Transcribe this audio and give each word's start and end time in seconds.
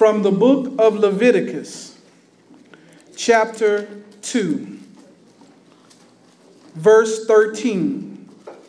from 0.00 0.22
the 0.22 0.32
book 0.32 0.72
of 0.78 0.96
Leviticus, 0.96 1.98
chapter 3.14 3.86
2, 4.22 4.78
verse 6.74 7.26
13. 7.26 8.26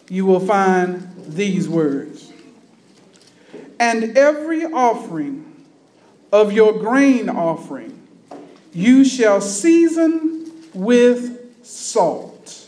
You 0.10 0.26
will 0.26 0.42
find 0.42 1.10
these 1.26 1.70
words 1.70 2.34
And 3.80 4.18
every 4.18 4.66
offering 4.66 5.66
of 6.34 6.52
your 6.52 6.78
grain 6.78 7.30
offering 7.30 8.06
you 8.74 9.06
shall 9.06 9.40
season 9.40 10.52
with 10.74 11.66
salt. 11.66 12.68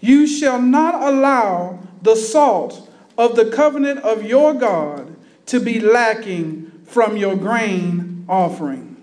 You 0.00 0.28
shall 0.28 0.62
not 0.62 0.94
allow 1.02 1.80
the 2.00 2.14
salt 2.14 2.88
of 3.18 3.34
the 3.34 3.50
covenant 3.50 3.98
of 4.04 4.22
your 4.22 4.54
God 4.54 5.16
to 5.46 5.58
be 5.58 5.80
lacking 5.80 6.67
from 6.88 7.16
your 7.16 7.36
grain 7.36 8.24
offering. 8.28 8.96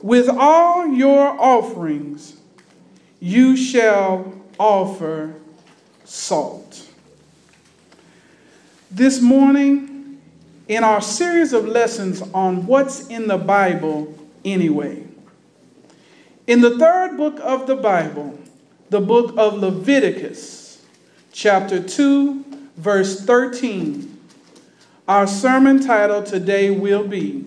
With 0.00 0.28
all 0.28 0.88
your 0.88 1.40
offerings, 1.40 2.36
you 3.20 3.56
shall 3.56 4.32
offer 4.58 5.34
salt. 6.04 6.88
This 8.90 9.20
morning, 9.20 10.20
in 10.68 10.82
our 10.82 11.00
series 11.00 11.52
of 11.52 11.66
lessons 11.66 12.22
on 12.34 12.66
what's 12.66 13.06
in 13.08 13.28
the 13.28 13.38
Bible 13.38 14.16
anyway, 14.44 15.04
in 16.46 16.60
the 16.62 16.78
third 16.78 17.16
book 17.16 17.38
of 17.42 17.66
the 17.66 17.76
Bible, 17.76 18.38
the 18.88 19.00
book 19.00 19.34
of 19.36 19.54
Leviticus, 19.54 20.82
chapter 21.32 21.82
2, 21.82 22.44
verse 22.76 23.24
13, 23.24 24.15
our 25.08 25.26
sermon 25.26 25.80
title 25.80 26.22
today 26.22 26.70
will 26.70 27.06
be 27.06 27.44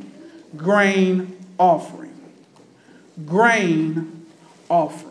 Grain 0.55 1.38
Offering. 1.58 2.16
Grain 3.25 4.25
Offering. 4.70 5.09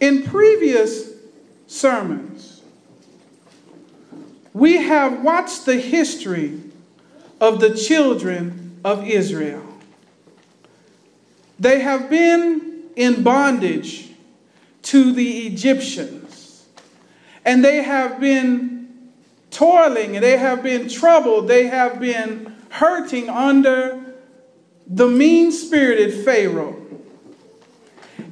In 0.00 0.22
previous 0.22 1.10
sermons, 1.66 2.62
we 4.54 4.78
have 4.78 5.22
watched 5.22 5.66
the 5.66 5.76
history 5.76 6.60
of 7.40 7.60
the 7.60 7.74
children 7.74 8.78
of 8.84 9.06
Israel. 9.06 9.66
They 11.58 11.80
have 11.80 12.08
been 12.08 12.84
in 12.96 13.22
bondage 13.22 14.08
to 14.82 15.12
the 15.12 15.46
Egyptians, 15.46 16.66
and 17.44 17.64
they 17.64 17.82
have 17.82 18.18
been 18.18 18.69
toiling, 19.50 20.12
they 20.20 20.36
have 20.36 20.62
been 20.62 20.88
troubled, 20.88 21.48
they 21.48 21.66
have 21.66 22.00
been 22.00 22.56
hurting 22.70 23.28
under 23.28 24.14
the 24.86 25.08
mean 25.08 25.52
spirited 25.52 26.24
Pharaoh. 26.24 26.76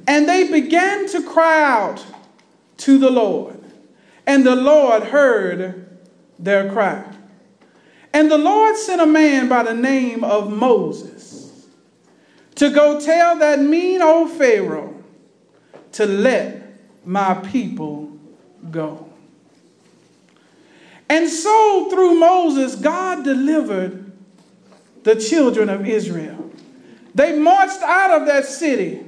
And 0.07 0.29
they 0.29 0.51
began 0.51 1.07
to 1.09 1.23
cry 1.23 1.63
out 1.63 2.05
to 2.79 2.99
the 2.99 3.11
Lord, 3.11 3.61
and 4.27 4.47
the 4.47 4.57
Lord 4.57 5.05
heard 5.05 5.99
their 6.39 6.71
cry. 6.73 7.05
And 8.13 8.31
the 8.31 8.39
Lord 8.39 8.77
sent 8.77 9.01
a 9.01 9.07
man 9.07 9.49
by 9.49 9.63
the 9.65 9.75
name 9.75 10.25
of 10.25 10.51
Moses 10.51 11.67
to 12.55 12.71
go 12.71 13.01
tell 13.01 13.39
that 13.39 13.61
mean 13.61 14.03
old 14.03 14.31
Pharaoh 14.33 14.95
to 15.93 16.07
let 16.07 16.81
my 17.05 17.35
people 17.35 18.19
go. 18.71 19.08
And 21.11 21.29
so, 21.29 21.89
through 21.91 22.15
Moses, 22.15 22.75
God 22.75 23.25
delivered 23.25 24.13
the 25.05 25.17
children 25.17 25.69
of 25.69 25.87
Israel. 25.87 26.51
They 27.15 27.39
marched 27.39 27.83
out 27.83 28.21
of 28.21 28.27
that 28.27 28.45
city 28.45 29.05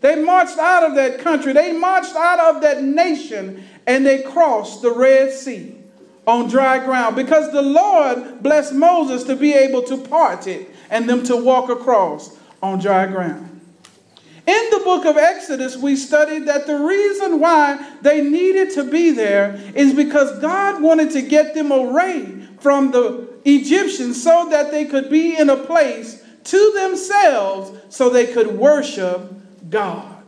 they 0.00 0.22
marched 0.22 0.58
out 0.58 0.84
of 0.84 0.94
that 0.96 1.18
country, 1.18 1.52
they 1.52 1.72
marched 1.72 2.14
out 2.14 2.38
of 2.38 2.62
that 2.62 2.82
nation, 2.82 3.64
and 3.86 4.04
they 4.04 4.22
crossed 4.22 4.82
the 4.82 4.92
Red 4.92 5.32
Sea 5.32 5.74
on 6.26 6.48
dry 6.48 6.84
ground 6.84 7.16
because 7.16 7.50
the 7.52 7.62
Lord 7.62 8.42
blessed 8.42 8.74
Moses 8.74 9.24
to 9.24 9.36
be 9.36 9.52
able 9.52 9.82
to 9.82 9.96
part 9.96 10.46
it 10.46 10.70
and 10.90 11.08
them 11.08 11.24
to 11.24 11.36
walk 11.36 11.70
across 11.70 12.36
on 12.62 12.78
dry 12.78 13.06
ground. 13.06 13.55
In 14.46 14.70
the 14.70 14.78
book 14.84 15.04
of 15.04 15.16
Exodus, 15.16 15.76
we 15.76 15.96
studied 15.96 16.46
that 16.46 16.68
the 16.68 16.78
reason 16.78 17.40
why 17.40 17.94
they 18.00 18.20
needed 18.20 18.70
to 18.74 18.84
be 18.84 19.10
there 19.10 19.60
is 19.74 19.92
because 19.92 20.38
God 20.38 20.80
wanted 20.80 21.10
to 21.12 21.22
get 21.22 21.54
them 21.54 21.72
away 21.72 22.46
from 22.60 22.92
the 22.92 23.28
Egyptians 23.44 24.22
so 24.22 24.48
that 24.50 24.70
they 24.70 24.84
could 24.84 25.10
be 25.10 25.36
in 25.36 25.50
a 25.50 25.56
place 25.56 26.22
to 26.44 26.72
themselves 26.74 27.76
so 27.88 28.08
they 28.08 28.32
could 28.32 28.56
worship 28.56 29.32
God. 29.68 30.22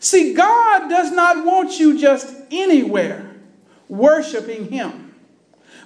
See, 0.00 0.34
God 0.34 0.88
does 0.88 1.12
not 1.12 1.44
want 1.44 1.78
you 1.78 1.96
just 1.96 2.34
anywhere 2.50 3.36
worshiping 3.88 4.68
Him, 4.70 5.14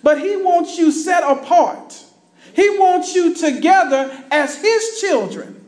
but 0.03 0.19
He 0.19 0.37
wants 0.37 0.79
you 0.79 0.91
set 0.91 1.23
apart. 1.23 2.03
He 2.55 2.79
wants 2.79 3.15
you 3.15 3.35
together 3.35 4.25
as 4.31 4.57
His 4.57 5.01
children 5.03 5.62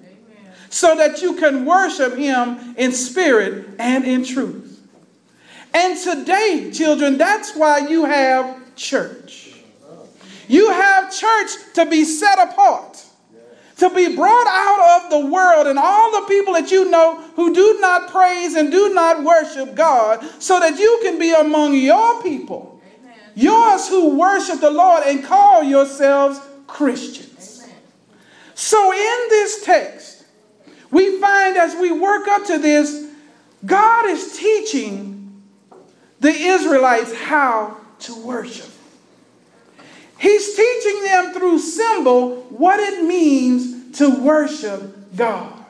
so 0.74 0.96
that 0.96 1.22
you 1.22 1.34
can 1.34 1.64
worship 1.64 2.16
Him 2.16 2.74
in 2.76 2.90
spirit 2.90 3.64
and 3.78 4.04
in 4.04 4.24
truth. 4.24 4.84
And 5.72 5.96
today, 5.96 6.72
children, 6.72 7.16
that's 7.16 7.54
why 7.54 7.78
you 7.86 8.04
have 8.06 8.74
church. 8.74 9.54
You 10.48 10.72
have 10.72 11.14
church 11.14 11.50
to 11.74 11.86
be 11.86 12.04
set 12.04 12.40
apart 12.40 13.04
to 13.76 13.90
be 13.90 14.14
brought 14.14 14.46
out 14.46 15.02
of 15.02 15.10
the 15.10 15.26
world 15.26 15.66
and 15.66 15.78
all 15.78 16.20
the 16.20 16.28
people 16.28 16.54
that 16.54 16.70
you 16.70 16.90
know 16.90 17.20
who 17.34 17.52
do 17.52 17.78
not 17.80 18.08
praise 18.08 18.54
and 18.54 18.70
do 18.70 18.94
not 18.94 19.24
worship 19.24 19.74
God, 19.74 20.24
so 20.40 20.60
that 20.60 20.78
you 20.78 21.00
can 21.02 21.18
be 21.18 21.32
among 21.32 21.74
your 21.74 22.22
people, 22.22 22.80
Amen. 23.02 23.18
yours 23.34 23.88
who 23.88 24.16
worship 24.16 24.60
the 24.60 24.70
Lord 24.70 25.02
and 25.04 25.24
call 25.24 25.64
yourselves 25.64 26.40
Christians. 26.68 27.62
Amen. 27.64 27.76
So, 28.54 28.92
in 28.92 29.28
this 29.28 29.64
text, 29.64 30.13
we 30.94 31.18
find 31.18 31.56
as 31.56 31.74
we 31.74 31.90
work 31.90 32.28
up 32.28 32.46
to 32.46 32.56
this, 32.56 33.04
God 33.66 34.08
is 34.08 34.38
teaching 34.38 35.42
the 36.20 36.30
Israelites 36.30 37.12
how 37.12 37.78
to 37.98 38.24
worship. 38.24 38.70
He's 40.20 40.54
teaching 40.54 41.02
them 41.02 41.34
through 41.34 41.58
symbol 41.58 42.42
what 42.42 42.78
it 42.78 43.02
means 43.02 43.98
to 43.98 44.08
worship 44.22 45.16
God. 45.16 45.64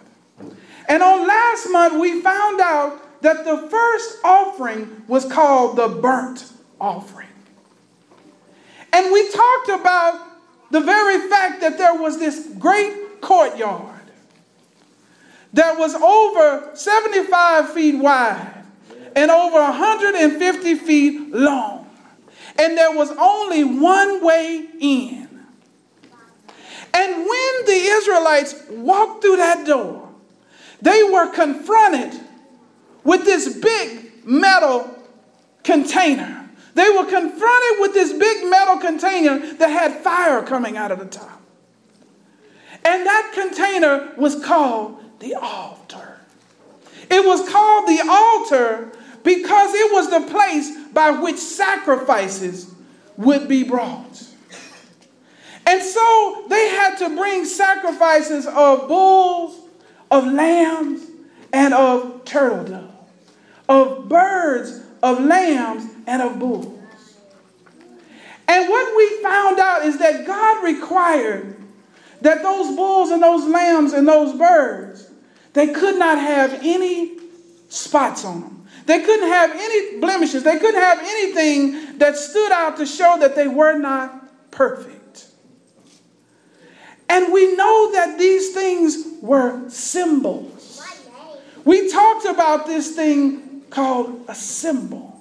And 0.90 1.02
on 1.02 1.26
last 1.26 1.68
month, 1.70 1.98
we 1.98 2.20
found 2.20 2.60
out 2.60 3.22
that 3.22 3.46
the 3.46 3.66
first 3.70 4.18
offering 4.22 5.04
was 5.08 5.24
called 5.24 5.76
the 5.76 5.88
burnt 5.88 6.52
offering. 6.78 7.28
And 8.92 9.10
we 9.10 9.30
talked 9.30 9.70
about 9.70 10.20
the 10.70 10.80
very 10.80 11.30
fact 11.30 11.62
that 11.62 11.78
there 11.78 11.94
was 11.94 12.18
this 12.18 12.46
great 12.58 13.22
courtyard 13.22 13.93
that 15.54 15.78
was 15.78 15.94
over 15.94 16.70
75 16.74 17.72
feet 17.72 17.96
wide 17.96 18.64
and 19.16 19.30
over 19.30 19.60
150 19.60 20.74
feet 20.76 21.32
long 21.32 21.84
and 22.58 22.78
there 22.78 22.92
was 22.92 23.10
only 23.18 23.64
one 23.64 24.24
way 24.24 24.66
in. 24.80 25.28
And 26.92 27.16
when 27.16 27.66
the 27.66 27.72
Israelites 27.72 28.54
walked 28.70 29.22
through 29.22 29.38
that 29.38 29.66
door, 29.66 30.08
they 30.80 31.02
were 31.02 31.32
confronted 31.32 32.20
with 33.02 33.24
this 33.24 33.56
big 33.56 34.24
metal 34.24 34.96
container. 35.64 36.48
They 36.74 36.88
were 36.90 37.04
confronted 37.04 37.80
with 37.80 37.94
this 37.94 38.12
big 38.12 38.48
metal 38.48 38.78
container 38.78 39.38
that 39.56 39.68
had 39.68 40.02
fire 40.02 40.42
coming 40.42 40.76
out 40.76 40.92
of 40.92 41.00
the 41.00 41.06
top. 41.06 41.42
And 42.84 43.06
that 43.06 43.32
container 43.34 44.12
was 44.16 44.44
called 44.44 45.03
the 45.24 45.34
altar. 45.34 46.18
It 47.10 47.24
was 47.24 47.48
called 47.48 47.88
the 47.88 48.06
altar 48.08 48.92
because 49.22 49.74
it 49.74 49.92
was 49.92 50.10
the 50.10 50.30
place 50.30 50.70
by 50.92 51.10
which 51.10 51.38
sacrifices 51.38 52.70
would 53.16 53.48
be 53.48 53.64
brought. 53.64 54.22
And 55.66 55.82
so 55.82 56.44
they 56.48 56.68
had 56.68 56.96
to 56.98 57.16
bring 57.16 57.46
sacrifices 57.46 58.46
of 58.46 58.86
bulls, 58.86 59.58
of 60.10 60.26
lambs, 60.26 61.06
and 61.52 61.72
of 61.72 62.24
turtle 62.26 62.64
doves, 62.64 62.92
of 63.68 64.08
birds, 64.08 64.82
of 65.02 65.24
lambs, 65.24 65.90
and 66.06 66.20
of 66.20 66.38
bulls. 66.38 66.78
And 68.46 68.68
what 68.68 68.94
we 68.94 69.22
found 69.22 69.58
out 69.58 69.86
is 69.86 69.98
that 69.98 70.26
God 70.26 70.62
required 70.62 71.56
that 72.20 72.42
those 72.42 72.76
bulls 72.76 73.10
and 73.10 73.22
those 73.22 73.46
lambs 73.46 73.94
and 73.94 74.06
those 74.06 74.36
birds, 74.36 75.10
they 75.54 75.68
could 75.68 75.98
not 75.98 76.18
have 76.18 76.60
any 76.62 77.12
spots 77.68 78.24
on 78.24 78.42
them. 78.42 78.66
They 78.86 79.00
couldn't 79.00 79.28
have 79.28 79.50
any 79.52 79.98
blemishes. 79.98 80.42
They 80.42 80.58
couldn't 80.58 80.80
have 80.80 80.98
anything 81.00 81.98
that 81.98 82.16
stood 82.16 82.52
out 82.52 82.76
to 82.76 82.86
show 82.86 83.16
that 83.20 83.34
they 83.34 83.48
were 83.48 83.78
not 83.78 84.50
perfect. 84.50 85.26
And 87.08 87.32
we 87.32 87.54
know 87.56 87.92
that 87.92 88.18
these 88.18 88.52
things 88.52 89.04
were 89.22 89.68
symbols. 89.70 90.82
We 91.64 91.90
talked 91.90 92.26
about 92.26 92.66
this 92.66 92.94
thing 92.94 93.62
called 93.70 94.24
a 94.28 94.34
symbol. 94.34 95.13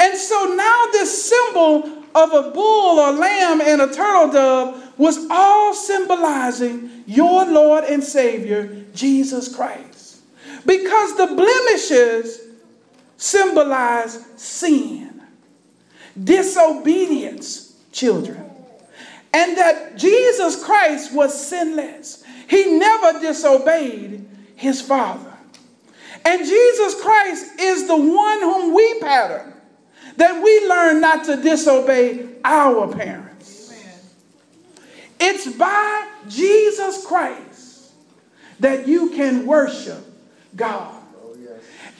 And 0.00 0.16
so 0.16 0.54
now 0.54 0.86
this 0.92 1.28
symbol 1.28 1.98
of 2.14 2.32
a 2.32 2.50
bull 2.50 2.98
or 3.00 3.12
lamb 3.12 3.60
and 3.60 3.80
a 3.80 3.92
turtle 3.92 4.32
dove 4.32 4.98
was 4.98 5.26
all 5.30 5.74
symbolizing 5.74 7.04
your 7.06 7.46
Lord 7.46 7.84
and 7.84 8.02
Savior, 8.02 8.84
Jesus 8.94 9.54
Christ. 9.54 10.20
Because 10.66 11.16
the 11.16 11.26
blemishes 11.26 12.40
symbolize 13.16 14.24
sin, 14.36 15.22
disobedience, 16.22 17.76
children. 17.92 18.44
And 19.32 19.56
that 19.58 19.96
Jesus 19.96 20.62
Christ 20.64 21.12
was 21.14 21.46
sinless. 21.46 22.24
He 22.48 22.78
never 22.78 23.20
disobeyed 23.20 24.26
his 24.56 24.80
Father. 24.80 25.32
And 26.24 26.44
Jesus 26.44 27.00
Christ 27.00 27.60
is 27.60 27.86
the 27.86 27.96
one 27.96 28.40
whom 28.40 28.74
we 28.74 28.98
pattern 29.00 29.54
that 30.18 30.42
we 30.42 30.68
learn 30.68 31.00
not 31.00 31.24
to 31.26 31.40
disobey 31.40 32.26
our 32.44 32.92
parents. 32.92 33.72
Amen. 33.72 34.00
It's 35.20 35.46
by 35.56 36.08
Jesus 36.28 37.06
Christ 37.06 37.92
that 38.58 38.88
you 38.88 39.10
can 39.10 39.46
worship 39.46 40.04
God. 40.56 40.94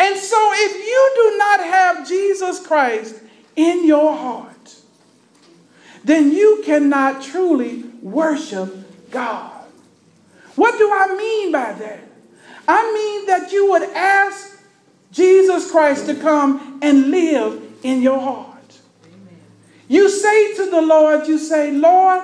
And 0.00 0.16
so 0.16 0.50
if 0.54 0.74
you 0.74 1.12
do 1.14 1.38
not 1.38 1.60
have 1.60 2.08
Jesus 2.08 2.64
Christ 2.64 3.20
in 3.54 3.86
your 3.86 4.16
heart, 4.16 4.74
then 6.04 6.32
you 6.32 6.62
cannot 6.64 7.22
truly 7.22 7.84
worship 8.02 9.10
God. 9.12 9.64
What 10.56 10.76
do 10.76 10.90
I 10.92 11.16
mean 11.16 11.52
by 11.52 11.72
that? 11.72 12.00
I 12.66 12.92
mean 12.92 13.26
that 13.26 13.52
you 13.52 13.70
would 13.70 13.82
ask 13.82 14.60
Jesus 15.12 15.70
Christ 15.70 16.06
to 16.06 16.16
come 16.16 16.80
and 16.82 17.12
live 17.12 17.67
in 17.82 18.02
your 18.02 18.20
heart. 18.20 18.78
You 19.88 20.10
say 20.10 20.54
to 20.56 20.70
the 20.70 20.82
Lord, 20.82 21.26
you 21.26 21.38
say, 21.38 21.72
Lord, 21.72 22.22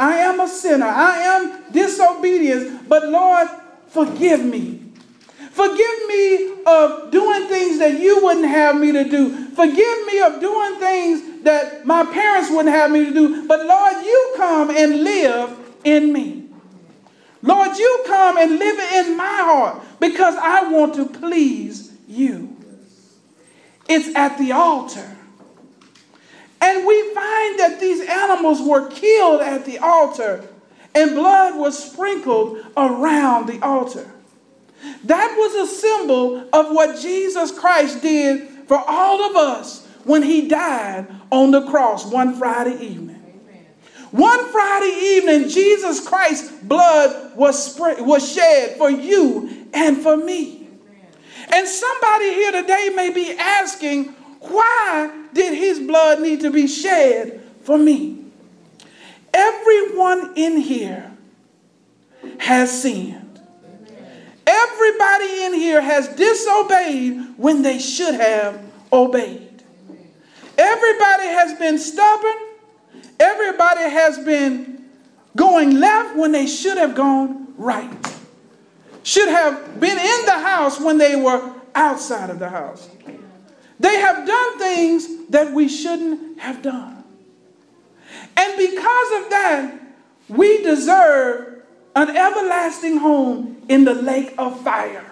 I 0.00 0.16
am 0.18 0.40
a 0.40 0.48
sinner. 0.48 0.86
I 0.86 1.18
am 1.18 1.72
disobedient, 1.72 2.88
but 2.88 3.08
Lord, 3.08 3.48
forgive 3.88 4.44
me. 4.44 4.82
Forgive 5.50 6.08
me 6.08 6.52
of 6.66 7.10
doing 7.10 7.48
things 7.48 7.78
that 7.78 7.98
you 7.98 8.22
wouldn't 8.22 8.46
have 8.46 8.78
me 8.78 8.92
to 8.92 9.04
do. 9.04 9.46
Forgive 9.52 10.06
me 10.06 10.20
of 10.20 10.40
doing 10.40 10.78
things 10.78 11.44
that 11.44 11.86
my 11.86 12.04
parents 12.04 12.50
wouldn't 12.50 12.74
have 12.74 12.90
me 12.90 13.06
to 13.06 13.12
do. 13.12 13.46
But 13.46 13.64
Lord, 13.64 14.04
you 14.04 14.34
come 14.36 14.70
and 14.70 15.02
live 15.02 15.58
in 15.84 16.12
me. 16.12 16.44
Lord, 17.42 17.76
you 17.78 18.04
come 18.06 18.36
and 18.36 18.58
live 18.58 19.06
in 19.06 19.16
my 19.16 19.24
heart 19.24 19.82
because 20.00 20.34
I 20.36 20.70
want 20.70 20.94
to 20.96 21.06
please 21.06 21.92
you. 22.08 22.55
It's 23.88 24.14
at 24.16 24.38
the 24.38 24.52
altar. 24.52 25.16
And 26.60 26.86
we 26.86 27.14
find 27.14 27.60
that 27.60 27.78
these 27.80 28.00
animals 28.00 28.60
were 28.60 28.88
killed 28.88 29.40
at 29.40 29.64
the 29.64 29.78
altar 29.78 30.48
and 30.94 31.14
blood 31.14 31.56
was 31.56 31.92
sprinkled 31.92 32.58
around 32.76 33.46
the 33.46 33.60
altar. 33.60 34.10
That 35.04 35.34
was 35.36 35.68
a 35.68 35.72
symbol 35.72 36.48
of 36.52 36.74
what 36.74 36.98
Jesus 37.00 37.56
Christ 37.56 38.00
did 38.02 38.48
for 38.66 38.82
all 38.86 39.30
of 39.30 39.36
us 39.36 39.86
when 40.04 40.22
he 40.22 40.48
died 40.48 41.06
on 41.30 41.50
the 41.50 41.66
cross 41.68 42.06
one 42.06 42.34
Friday 42.34 42.82
evening. 42.82 43.16
One 44.10 44.50
Friday 44.50 44.98
evening, 45.16 45.48
Jesus 45.50 46.06
Christ's 46.06 46.50
blood 46.62 47.36
was, 47.36 47.72
spread, 47.72 48.00
was 48.00 48.32
shed 48.32 48.78
for 48.78 48.90
you 48.90 49.68
and 49.74 49.98
for 49.98 50.16
me. 50.16 50.55
And 51.52 51.68
somebody 51.68 52.34
here 52.34 52.52
today 52.52 52.90
may 52.94 53.10
be 53.10 53.36
asking, 53.38 54.06
why 54.40 55.10
did 55.32 55.56
his 55.56 55.78
blood 55.80 56.20
need 56.20 56.40
to 56.40 56.50
be 56.50 56.66
shed 56.66 57.40
for 57.62 57.78
me? 57.78 58.24
Everyone 59.32 60.32
in 60.36 60.58
here 60.58 61.12
has 62.38 62.82
sinned. 62.82 63.40
Everybody 64.46 65.44
in 65.44 65.54
here 65.54 65.80
has 65.80 66.08
disobeyed 66.08 67.34
when 67.36 67.62
they 67.62 67.78
should 67.78 68.14
have 68.14 68.64
obeyed. 68.92 69.62
Everybody 70.56 71.24
has 71.24 71.58
been 71.58 71.78
stubborn. 71.78 72.32
Everybody 73.18 73.90
has 73.90 74.18
been 74.18 74.84
going 75.34 75.80
left 75.80 76.16
when 76.16 76.32
they 76.32 76.46
should 76.46 76.78
have 76.78 76.94
gone 76.94 77.54
right 77.56 78.16
should 79.06 79.28
have 79.28 79.78
been 79.78 79.96
in 79.96 80.26
the 80.26 80.35
house 80.56 80.80
when 80.80 80.98
they 80.98 81.16
were 81.16 81.52
outside 81.74 82.30
of 82.30 82.38
the 82.38 82.48
house. 82.48 82.88
They 83.78 83.96
have 84.00 84.26
done 84.26 84.58
things 84.58 85.26
that 85.28 85.52
we 85.52 85.68
shouldn't 85.68 86.40
have 86.40 86.62
done. 86.62 87.04
And 88.36 88.56
because 88.56 89.22
of 89.22 89.30
that, 89.30 89.80
we 90.28 90.62
deserve 90.62 91.62
an 91.94 92.16
everlasting 92.16 92.98
home 92.98 93.62
in 93.68 93.84
the 93.84 93.94
lake 93.94 94.34
of 94.38 94.60
fire, 94.62 95.04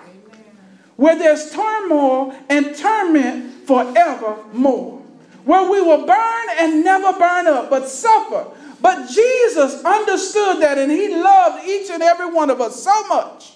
where 0.96 1.18
there's 1.18 1.50
turmoil 1.50 2.34
and 2.48 2.74
torment 2.76 3.66
forevermore, 3.66 5.02
where 5.44 5.70
we 5.70 5.80
will 5.80 6.06
burn 6.06 6.46
and 6.58 6.84
never 6.84 7.18
burn 7.18 7.46
up, 7.46 7.68
but 7.68 7.88
suffer. 7.88 8.46
But 8.80 9.08
Jesus 9.08 9.82
understood 9.84 10.60
that 10.62 10.78
and 10.78 10.90
he 10.90 11.14
loved 11.14 11.66
each 11.66 11.90
and 11.90 12.02
every 12.02 12.30
one 12.30 12.50
of 12.50 12.60
us 12.60 12.82
so 12.82 13.06
much 13.08 13.54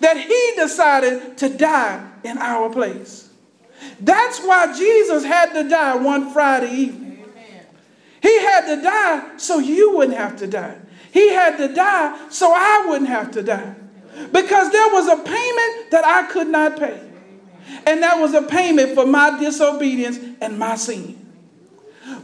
that 0.00 0.16
he 0.16 0.52
decided 0.56 1.36
to 1.38 1.48
die 1.48 2.06
in 2.24 2.38
our 2.38 2.70
place. 2.70 3.28
That's 4.00 4.40
why 4.40 4.76
Jesus 4.76 5.24
had 5.24 5.52
to 5.54 5.68
die 5.68 5.96
one 5.96 6.32
Friday 6.32 6.70
evening. 6.72 7.24
He 8.22 8.40
had 8.40 8.74
to 8.74 8.82
die 8.82 9.36
so 9.38 9.58
you 9.58 9.96
wouldn't 9.96 10.18
have 10.18 10.36
to 10.38 10.46
die. 10.46 10.76
He 11.12 11.30
had 11.30 11.56
to 11.56 11.72
die 11.72 12.28
so 12.28 12.52
I 12.54 12.86
wouldn't 12.88 13.08
have 13.08 13.30
to 13.32 13.42
die. 13.42 13.74
Because 14.32 14.70
there 14.70 14.88
was 14.88 15.08
a 15.08 15.16
payment 15.16 15.90
that 15.90 16.04
I 16.04 16.30
could 16.30 16.48
not 16.48 16.78
pay. 16.78 17.00
And 17.86 18.02
that 18.02 18.20
was 18.20 18.34
a 18.34 18.42
payment 18.42 18.94
for 18.94 19.06
my 19.06 19.38
disobedience 19.38 20.18
and 20.40 20.58
my 20.58 20.76
sin. 20.76 21.16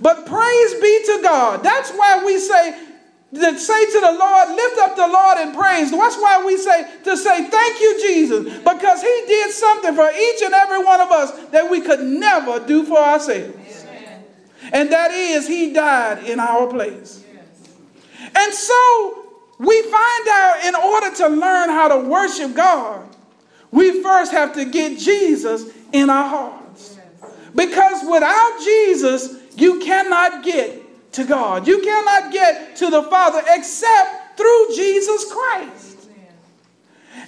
But 0.00 0.26
praise 0.26 0.75
be 0.75 1.03
to 1.06 1.20
God. 1.23 1.63
That's 1.63 1.91
why 1.93 2.22
we 2.25 2.39
say 2.39 2.85
to 3.35 3.59
say 3.59 3.87
to 3.87 4.01
the 4.01 4.13
Lord, 4.13 4.49
lift 4.51 4.79
up 4.79 4.97
the 4.97 5.06
Lord 5.06 5.39
in 5.39 5.55
praise. 5.55 5.91
That's 5.91 6.17
why 6.17 6.45
we 6.45 6.56
say 6.56 6.89
to 7.05 7.17
say 7.17 7.49
thank 7.49 7.81
you, 7.81 8.01
Jesus, 8.01 8.59
because 8.59 9.03
He 9.03 9.23
did 9.27 9.51
something 9.51 9.95
for 9.95 10.09
each 10.11 10.43
and 10.43 10.55
every 10.55 10.83
one 10.83 11.01
of 11.01 11.11
us 11.11 11.33
that 11.49 11.69
we 11.69 11.81
could 11.81 12.01
never 12.01 12.65
do 12.65 12.85
for 12.85 12.99
ourselves. 12.99 13.85
Amen. 13.85 14.25
And 14.73 14.93
that 14.93 15.11
is, 15.11 15.49
He 15.49 15.73
died 15.73 16.25
in 16.25 16.39
our 16.39 16.69
place. 16.69 17.25
Yes. 17.35 18.31
And 18.37 18.55
so 18.55 19.27
we 19.59 19.83
find 19.83 20.29
out 20.29 20.65
in 20.65 20.75
order 20.77 21.15
to 21.17 21.29
learn 21.29 21.71
how 21.71 21.89
to 21.89 22.09
worship 22.09 22.55
God, 22.55 23.09
we 23.73 24.03
first 24.03 24.31
have 24.31 24.55
to 24.55 24.65
get 24.65 24.99
Jesus 24.99 25.65
in 25.93 26.11
our 26.11 26.29
hearts. 26.29 26.97
Yes. 26.97 27.33
Because 27.55 28.09
without 28.09 28.61
Jesus, 28.63 29.35
you 29.56 29.81
cannot 29.81 30.45
get 30.45 30.85
to 31.17 31.25
God. 31.25 31.67
You 31.67 31.81
cannot 31.82 32.32
get 32.32 32.77
to 32.77 32.91
the 32.91 33.03
Father 33.03 33.43
except 33.49 34.37
through 34.37 34.69
Jesus 34.75 35.31
Christ. 35.32 36.08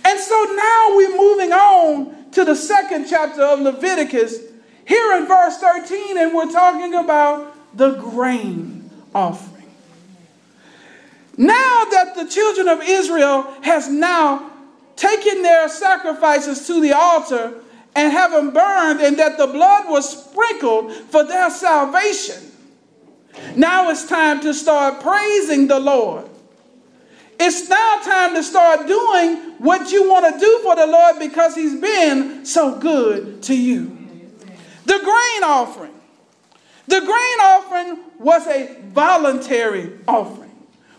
And 0.04 0.20
so 0.20 0.54
now 0.54 0.92
we're 0.94 1.16
moving 1.16 1.52
on 1.52 2.30
to 2.32 2.44
the 2.44 2.54
second 2.54 3.06
chapter 3.08 3.42
of 3.42 3.60
Leviticus, 3.60 4.38
here 4.86 5.16
in 5.16 5.26
verse 5.26 5.58
13, 5.58 6.18
and 6.18 6.34
we're 6.34 6.50
talking 6.50 6.94
about 6.94 7.76
the 7.76 7.92
grain 7.92 8.88
offering. 9.14 9.70
Now 11.36 11.84
that 11.90 12.14
the 12.14 12.26
children 12.26 12.68
of 12.68 12.82
Israel 12.82 13.42
has 13.62 13.88
now 13.88 14.50
taken 14.96 15.42
their 15.42 15.68
sacrifices 15.68 16.66
to 16.66 16.80
the 16.80 16.92
altar 16.92 17.54
and 17.94 18.12
have 18.12 18.32
them 18.32 18.52
burned, 18.52 19.00
and 19.00 19.18
that 19.18 19.38
the 19.38 19.46
blood 19.46 19.88
was 19.88 20.24
sprinkled 20.26 20.92
for 20.92 21.24
their 21.24 21.50
salvation, 21.50 22.47
now 23.56 23.90
it's 23.90 24.06
time 24.06 24.40
to 24.42 24.54
start 24.54 25.00
praising 25.02 25.68
the 25.68 25.78
Lord. 25.78 26.28
It's 27.40 27.68
now 27.68 28.00
time 28.02 28.34
to 28.34 28.42
start 28.42 28.86
doing 28.86 29.36
what 29.58 29.92
you 29.92 30.08
want 30.08 30.32
to 30.32 30.40
do 30.40 30.60
for 30.62 30.74
the 30.74 30.86
Lord 30.86 31.18
because 31.18 31.54
He's 31.54 31.80
been 31.80 32.44
so 32.44 32.78
good 32.78 33.42
to 33.44 33.56
you. 33.56 33.96
The 34.84 34.98
grain 34.98 35.44
offering. 35.44 35.94
The 36.88 37.00
grain 37.00 37.40
offering 37.42 37.98
was 38.18 38.46
a 38.46 38.76
voluntary 38.88 39.92
offering. 40.08 40.50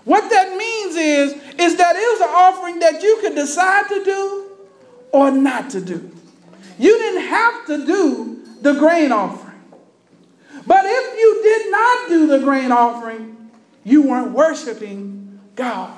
What 0.06 0.30
that 0.30 0.56
means 0.56 0.96
is, 0.96 1.34
is 1.60 1.78
that 1.78 1.96
it 1.96 2.20
was 2.20 2.22
an 2.22 2.30
offering 2.30 2.80
that 2.80 3.02
you 3.02 3.18
could 3.22 3.36
decide 3.36 3.88
to 3.90 4.04
do 4.04 4.52
or 5.12 5.32
not 5.32 5.72
to 5.72 5.82
do. 5.82 6.12
You 6.78 6.98
didn't 6.98 7.28
have 7.28 7.66
to 7.68 7.86
do 7.86 8.44
the 8.62 8.74
grain 8.74 9.12
offering. 9.12 9.49
But 10.70 10.86
if 10.86 11.18
you 11.18 11.40
did 11.42 11.72
not 11.72 12.10
do 12.10 12.28
the 12.28 12.46
grain 12.46 12.72
offering, 12.72 13.50
you 13.84 14.04
weren't 14.04 14.34
worshiping 14.34 15.40
God. 15.56 15.92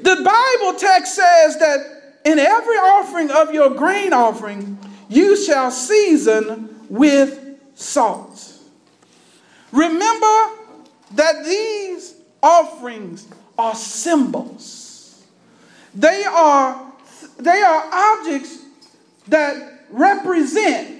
The 0.00 0.14
Bible 0.14 0.78
text 0.78 1.16
says 1.16 1.58
that 1.58 2.20
in 2.24 2.38
every 2.38 2.76
offering 2.76 3.32
of 3.32 3.52
your 3.52 3.70
grain 3.70 4.12
offering, 4.12 4.78
you 5.08 5.36
shall 5.36 5.72
season 5.72 6.86
with 6.88 7.58
salt. 7.74 8.60
Remember 9.72 10.50
that 11.16 11.44
these 11.44 12.14
offerings 12.40 13.26
are 13.58 13.74
symbols. 13.74 15.26
They 15.96 16.22
are, 16.22 16.92
they 17.38 17.60
are 17.60 17.90
objects 17.92 18.62
that 19.26 19.82
represent 19.90 20.95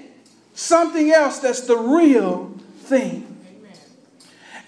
something 0.57 1.13
else 1.13 1.39
that's 1.39 1.61
the 1.61 1.77
real 1.77 2.53
thing. 2.79 3.23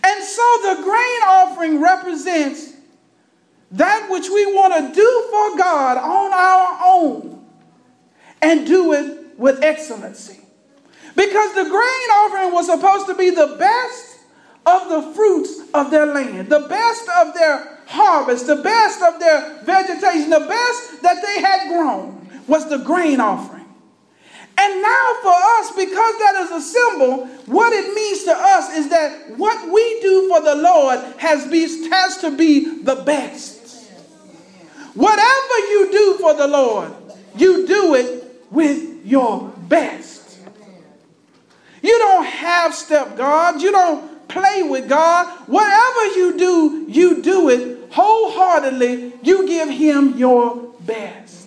And 0.04 0.24
so 0.24 0.58
the 0.62 0.82
grain 0.82 1.22
offering 1.26 1.80
represents 1.80 2.74
that 3.72 4.08
which 4.10 4.28
we 4.28 4.46
want 4.46 4.74
to 4.74 4.94
do 4.94 5.26
for 5.30 5.58
God 5.58 5.96
on 5.98 6.32
our 6.32 6.78
own 6.86 7.44
and 8.40 8.66
do 8.66 8.92
it 8.92 9.38
with 9.38 9.62
excellency. 9.62 10.38
Because 11.16 11.54
the 11.54 11.64
grain 11.64 12.10
offering 12.12 12.52
was 12.52 12.66
supposed 12.66 13.06
to 13.08 13.14
be 13.14 13.30
the 13.30 13.56
best 13.58 14.18
of 14.64 14.88
the 14.88 15.14
fruits 15.14 15.60
of 15.74 15.90
their 15.90 16.06
land, 16.06 16.48
the 16.48 16.66
best 16.68 17.08
of 17.16 17.34
their 17.34 17.80
harvest, 17.86 18.46
the 18.46 18.56
best 18.56 19.02
of 19.02 19.18
their 19.18 19.62
vegetation, 19.64 20.30
the 20.30 20.46
best 20.46 21.02
that 21.02 21.22
they 21.22 21.40
had 21.40 21.68
grown 21.68 22.28
was 22.46 22.68
the 22.68 22.78
grain 22.78 23.20
offering. 23.20 23.57
And 24.60 24.82
now 24.82 25.14
for 25.22 25.32
us, 25.32 25.70
because 25.70 26.18
that 26.18 26.34
is 26.44 26.50
a 26.50 26.60
symbol, 26.60 27.26
what 27.46 27.72
it 27.72 27.94
means 27.94 28.24
to 28.24 28.34
us 28.34 28.74
is 28.76 28.88
that 28.90 29.38
what 29.38 29.72
we 29.72 30.00
do 30.00 30.28
for 30.28 30.40
the 30.40 30.56
Lord 30.56 30.98
has, 31.18 31.46
be, 31.46 31.60
has 31.90 32.18
to 32.18 32.36
be 32.36 32.82
the 32.82 32.96
best. 32.96 33.54
Whatever 34.94 35.58
you 35.70 35.92
do 35.92 36.18
for 36.18 36.34
the 36.34 36.48
Lord, 36.48 36.92
you 37.36 37.68
do 37.68 37.94
it 37.94 38.42
with 38.50 39.06
your 39.06 39.52
best. 39.68 40.40
You 41.80 41.96
don't 41.96 42.26
half 42.26 42.74
step 42.74 43.16
God. 43.16 43.62
You 43.62 43.70
don't 43.70 44.26
play 44.26 44.64
with 44.64 44.88
God. 44.88 45.28
Whatever 45.46 46.06
you 46.16 46.36
do, 46.36 46.86
you 46.88 47.22
do 47.22 47.48
it 47.48 47.92
wholeheartedly. 47.92 49.12
You 49.22 49.46
give 49.46 49.68
Him 49.68 50.18
your 50.18 50.56
best. 50.80 51.37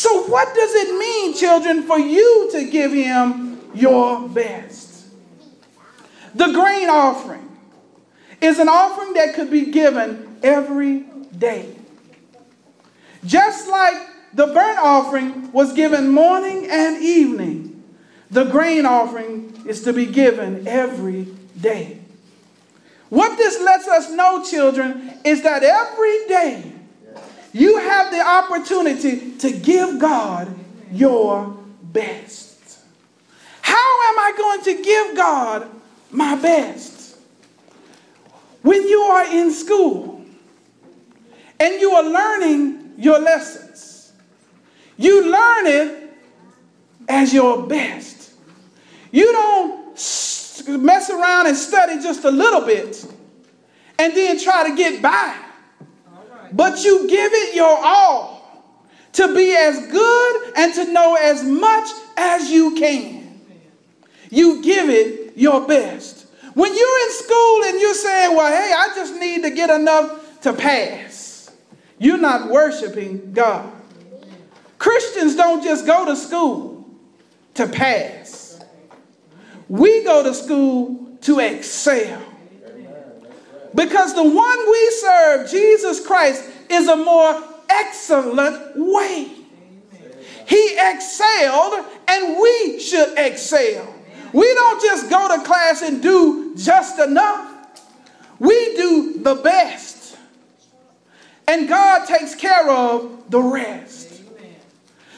So, 0.00 0.22
what 0.28 0.54
does 0.54 0.70
it 0.72 0.98
mean, 0.98 1.34
children, 1.34 1.82
for 1.82 1.98
you 1.98 2.48
to 2.52 2.70
give 2.70 2.90
Him 2.90 3.60
your 3.74 4.30
best? 4.30 5.04
The 6.34 6.46
grain 6.52 6.88
offering 6.88 7.46
is 8.40 8.58
an 8.58 8.70
offering 8.70 9.12
that 9.12 9.34
could 9.34 9.50
be 9.50 9.66
given 9.66 10.38
every 10.42 11.00
day. 11.36 11.76
Just 13.26 13.68
like 13.68 14.08
the 14.32 14.46
burnt 14.46 14.78
offering 14.78 15.52
was 15.52 15.74
given 15.74 16.08
morning 16.08 16.66
and 16.70 17.02
evening, 17.02 17.84
the 18.30 18.44
grain 18.44 18.86
offering 18.86 19.54
is 19.66 19.82
to 19.82 19.92
be 19.92 20.06
given 20.06 20.66
every 20.66 21.24
day. 21.60 21.98
What 23.10 23.36
this 23.36 23.60
lets 23.60 23.86
us 23.86 24.10
know, 24.10 24.42
children, 24.42 25.18
is 25.26 25.42
that 25.42 25.62
every 25.62 26.26
day 26.26 26.79
you 27.52 27.78
have 27.78 28.10
the 28.10 28.20
opportunity 28.20 29.32
to 29.38 29.50
give 29.52 29.98
God 29.98 30.54
your 30.92 31.56
best. 31.82 32.78
How 33.62 33.74
am 33.74 34.18
I 34.18 34.32
going 34.36 34.62
to 34.62 34.82
give 34.82 35.16
God 35.16 35.68
my 36.10 36.36
best? 36.36 37.16
When 38.62 38.86
you 38.86 39.00
are 39.00 39.32
in 39.32 39.52
school 39.52 40.24
and 41.58 41.80
you 41.80 41.92
are 41.92 42.02
learning 42.02 42.94
your 42.98 43.18
lessons. 43.18 44.12
You 44.96 45.30
learn 45.30 45.66
it 45.66 46.12
as 47.08 47.32
your 47.32 47.66
best. 47.66 48.32
You 49.10 49.32
don't 49.32 49.80
mess 50.68 51.10
around 51.10 51.46
and 51.46 51.56
study 51.56 52.02
just 52.02 52.24
a 52.24 52.30
little 52.30 52.60
bit 52.60 53.04
and 53.98 54.14
then 54.14 54.38
try 54.38 54.68
to 54.68 54.76
get 54.76 55.02
by. 55.02 55.36
But 56.52 56.84
you 56.84 57.08
give 57.08 57.32
it 57.32 57.54
your 57.54 57.78
all 57.82 58.40
to 59.12 59.34
be 59.34 59.54
as 59.54 59.86
good 59.88 60.52
and 60.56 60.74
to 60.74 60.92
know 60.92 61.16
as 61.16 61.44
much 61.44 61.88
as 62.16 62.50
you 62.50 62.74
can. 62.74 63.40
You 64.30 64.62
give 64.62 64.88
it 64.88 65.36
your 65.36 65.66
best. 65.66 66.26
When 66.54 66.74
you're 66.76 67.06
in 67.06 67.12
school 67.12 67.64
and 67.64 67.80
you're 67.80 67.94
saying, 67.94 68.36
well, 68.36 68.50
hey, 68.50 68.72
I 68.76 68.94
just 68.94 69.14
need 69.20 69.42
to 69.42 69.50
get 69.50 69.70
enough 69.70 70.40
to 70.42 70.52
pass. 70.52 71.50
You're 71.98 72.18
not 72.18 72.50
worshiping 72.50 73.32
God. 73.32 73.70
Christians 74.78 75.36
don't 75.36 75.62
just 75.62 75.86
go 75.86 76.06
to 76.06 76.16
school 76.16 76.88
to 77.54 77.66
pass, 77.68 78.60
we 79.68 80.02
go 80.04 80.22
to 80.22 80.32
school 80.32 81.16
to 81.20 81.38
excel. 81.40 82.22
Because 83.74 84.14
the 84.14 84.22
one 84.22 84.70
we 84.70 84.90
serve, 84.90 85.50
Jesus 85.50 86.04
Christ, 86.04 86.44
is 86.68 86.88
a 86.88 86.96
more 86.96 87.42
excellent 87.68 88.76
way. 88.76 89.30
He 90.46 90.76
excelled, 90.78 91.84
and 92.08 92.40
we 92.40 92.80
should 92.80 93.16
excel. 93.16 93.94
We 94.32 94.52
don't 94.54 94.82
just 94.82 95.08
go 95.08 95.36
to 95.36 95.44
class 95.44 95.82
and 95.82 96.02
do 96.02 96.54
just 96.56 96.98
enough, 96.98 97.46
we 98.38 98.74
do 98.76 99.18
the 99.22 99.36
best 99.36 100.00
and 101.50 101.68
God 101.68 102.06
takes 102.06 102.36
care 102.36 102.70
of 102.70 103.28
the 103.28 103.42
rest. 103.42 104.22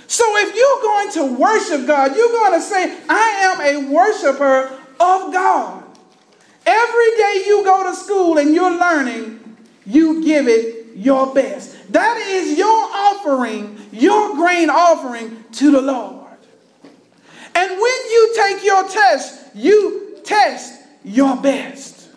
So 0.06 0.24
if 0.38 0.56
you're 0.56 0.82
going 0.82 1.12
to 1.12 1.40
worship 1.40 1.86
God, 1.86 2.16
you're 2.16 2.28
going 2.28 2.58
to 2.58 2.60
say, 2.60 2.98
I 3.08 3.28
am 3.42 3.60
a 3.60 3.92
worshiper 3.92 4.78
of 4.98 5.32
God. 5.32 5.84
Every 6.64 7.10
day 7.16 7.44
you 7.46 7.64
go 7.64 7.90
to 7.90 7.96
school 7.96 8.38
and 8.38 8.54
you're 8.54 8.78
learning, 8.78 9.56
you 9.84 10.22
give 10.22 10.48
it 10.48 10.96
your 10.96 11.32
best. 11.34 11.92
That 11.92 12.16
is 12.18 12.56
your 12.56 12.68
offering, 12.68 13.78
your 13.92 14.34
grain 14.36 14.70
offering 14.70 15.44
to 15.52 15.70
the 15.70 15.80
Lord. 15.80 16.22
And 17.54 17.70
when 17.70 17.78
you 17.80 18.34
take 18.36 18.64
your 18.64 18.88
test, 18.88 19.54
you 19.54 20.18
test 20.24 20.80
your 21.04 21.36
best. 21.36 22.08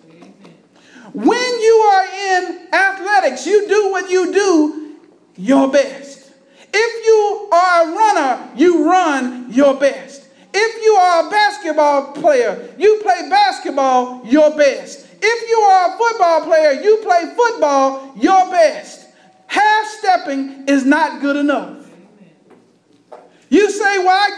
When 1.14 1.62
you 1.62 1.76
are 1.94 2.06
in 2.06 2.68
athletics, 2.74 3.46
you 3.46 3.68
do 3.68 3.92
what 3.92 4.10
you 4.10 4.34
do 4.34 4.96
your 5.38 5.72
best. 5.72 6.32
If 6.74 7.06
you 7.06 7.50
are 7.52 7.84
a 7.84 7.96
runner, 7.96 8.50
you 8.56 8.90
run 8.90 9.52
your 9.52 9.76
best. 9.76 10.25
If 10.58 10.84
you 10.84 10.94
are 10.94 11.28
a 11.28 11.30
basketball 11.30 12.14
player, 12.14 12.74
you 12.78 13.02
play 13.04 13.30
basketball 13.30 14.26
your 14.26 14.56
best. 14.56 15.06
If 15.22 15.50
you 15.50 15.58
are 15.58 15.94
a 15.94 15.98
football 15.98 16.42
player, 16.46 16.82
you 16.82 16.98
play 17.04 17.34
football 17.36 18.14
your 18.16 18.50
best. 18.50 19.10
Half 19.48 19.88
stepping 19.88 20.64
is 20.70 20.86
not 20.86 21.20
good 21.20 21.36
enough. 21.36 21.86
You 23.50 23.70
say, 23.70 23.98
Well, 23.98 24.08
I 24.10 24.30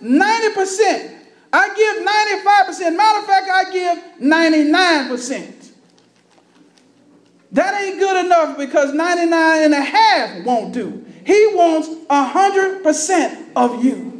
give 0.00 0.08
90%. 0.08 1.16
I 1.52 1.74
give 1.74 2.86
95%. 2.86 2.96
Matter 2.96 3.18
of 3.18 3.26
fact, 3.26 3.50
I 3.50 3.72
give 3.72 4.20
99%. 4.20 5.70
That 7.50 7.82
ain't 7.82 7.98
good 7.98 8.24
enough 8.24 8.56
because 8.56 8.94
99 8.94 9.62
and 9.64 9.74
a 9.74 9.80
half 9.82 10.44
won't 10.44 10.72
do. 10.72 11.04
He 11.26 11.48
wants 11.54 11.88
100% 11.88 13.50
of 13.56 13.84
you. 13.84 14.19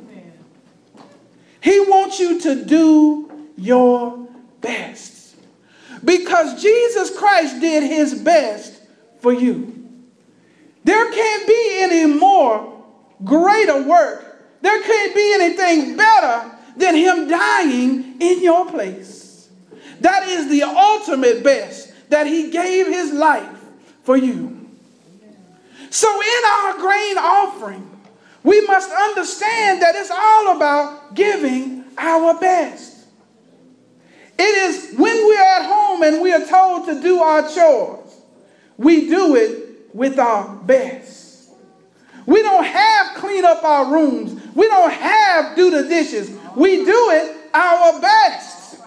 He 1.63 1.81
wants 1.81 2.19
you 2.19 2.41
to 2.41 2.65
do 2.65 3.31
your 3.57 4.29
best. 4.61 5.37
Because 6.05 6.63
Jesus 6.63 7.17
Christ 7.17 7.61
did 7.61 7.83
his 7.83 8.15
best 8.15 8.81
for 9.21 9.33
you. 9.33 9.77
There 10.85 11.11
can't 11.13 11.47
be 11.47 11.79
any 11.83 12.07
more 12.07 12.85
greater 13.23 13.83
work. 13.83 14.27
There 14.63 14.83
can't 14.83 15.15
be 15.15 15.33
anything 15.35 15.97
better 15.97 16.51
than 16.77 16.95
him 16.95 17.29
dying 17.29 18.17
in 18.21 18.43
your 18.43 18.67
place. 18.67 19.49
That 20.01 20.29
is 20.29 20.49
the 20.49 20.63
ultimate 20.63 21.45
best 21.45 21.93
that 22.09 22.27
he 22.27 22.51
gave 22.51 22.87
his 22.87 23.13
life 23.13 23.65
for 24.03 24.17
you. 24.17 24.69
So, 25.91 26.09
in 26.09 26.43
our 26.47 26.79
grain 26.79 27.19
offering, 27.19 27.90
we 28.43 28.61
must 28.67 28.91
understand 28.91 29.83
that 29.83 29.95
it's 29.97 30.11
all 30.11 30.57
about 30.57 31.15
giving 31.15 31.85
our 31.99 32.39
best. 32.39 33.07
It 34.39 34.43
is 34.43 34.99
when 34.99 35.15
we're 35.27 35.39
at 35.39 35.67
home 35.67 36.03
and 36.03 36.23
we 36.23 36.33
are 36.33 36.47
told 36.47 36.87
to 36.87 37.03
do 37.03 37.21
our 37.21 37.47
chores, 37.49 38.15
we 38.79 39.09
do 39.09 39.37
it 39.37 39.95
with 39.95 40.19
our 40.19 40.57
best. 40.57 41.51
We 42.27 42.43
don't 42.43 42.65
have 42.65 43.17
clean 43.17 43.45
up 43.45 43.65
our 43.65 43.93
rooms 43.93 44.41
We 44.55 44.67
don't 44.67 44.93
have 44.93 45.57
do 45.57 45.71
the 45.71 45.89
dishes. 45.89 46.31
We 46.57 46.85
do 46.85 47.11
it 47.11 47.37
our 47.55 48.01
best. 48.01 48.79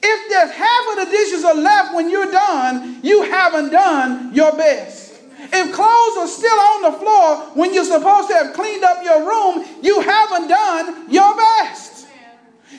If 0.00 0.30
there's 0.30 0.50
half 0.50 0.88
of 0.90 1.04
the 1.04 1.10
dishes 1.10 1.44
are 1.44 1.54
left 1.54 1.94
when 1.94 2.08
you're 2.10 2.30
done, 2.30 3.00
you 3.02 3.22
haven't 3.22 3.70
done 3.70 4.32
your 4.34 4.52
best. 4.52 5.07
If 5.52 5.74
clothes 5.74 6.16
are 6.18 6.28
still 6.28 6.58
on 6.58 6.82
the 6.82 6.92
floor 6.98 7.36
when 7.54 7.72
you're 7.72 7.84
supposed 7.84 8.28
to 8.28 8.34
have 8.34 8.54
cleaned 8.54 8.84
up 8.84 9.02
your 9.02 9.20
room, 9.20 9.64
you 9.82 10.00
haven't 10.00 10.48
done 10.48 11.10
your 11.10 11.36
best. 11.36 12.06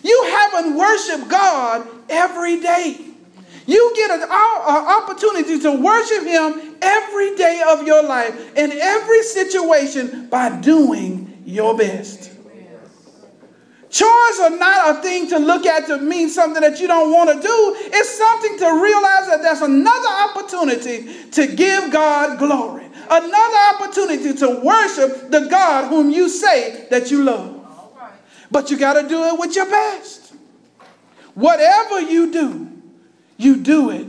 You 0.04 0.24
haven't 0.30 0.76
worshiped 0.78 1.30
God 1.30 1.88
every 2.10 2.60
day. 2.60 3.06
You 3.66 3.94
get 3.96 4.12
an, 4.12 4.24
opportunity 4.24 5.60
to 5.60 5.72
worship 5.72 6.24
Him 6.24 6.76
every 6.82 7.36
day 7.36 7.62
of 7.68 7.86
your 7.86 8.04
life 8.04 8.58
in 8.58 8.72
every 8.72 9.22
situation 9.24 10.28
by 10.28 10.60
doing 10.60 11.44
your 11.46 11.78
best. 11.78 12.29
Chores 13.90 14.40
are 14.40 14.58
not 14.58 14.98
a 14.98 15.02
thing 15.02 15.28
to 15.30 15.40
look 15.40 15.66
at 15.66 15.88
to 15.88 15.98
mean 15.98 16.30
something 16.30 16.62
that 16.62 16.80
you 16.80 16.88
don't 16.88 17.12
want 17.12 17.30
to 17.30 17.42
do. 17.42 17.76
It's 17.78 18.10
something 18.10 18.58
to 18.60 18.82
realize 18.84 19.28
that 19.28 19.40
there's 19.42 19.62
another 19.62 20.10
opportunity 20.30 21.30
to 21.32 21.48
give 21.48 21.92
God 21.92 22.38
glory, 22.38 22.86
another 23.10 23.58
opportunity 23.74 24.34
to 24.36 24.62
worship 24.64 25.32
the 25.32 25.48
God 25.50 25.90
whom 25.90 26.12
you 26.12 26.30
say 26.30 26.88
that 26.92 27.10
you 27.10 27.24
love. 27.24 27.56
But 28.52 28.70
you 28.70 28.78
got 28.78 29.02
to 29.02 29.08
do 29.08 29.24
it 29.26 29.40
with 29.40 29.56
your 29.56 29.66
best. 29.66 30.34
Whatever 31.34 32.02
you 32.02 32.32
do, 32.32 32.72
you 33.38 33.58
do 33.58 33.90
it 33.90 34.08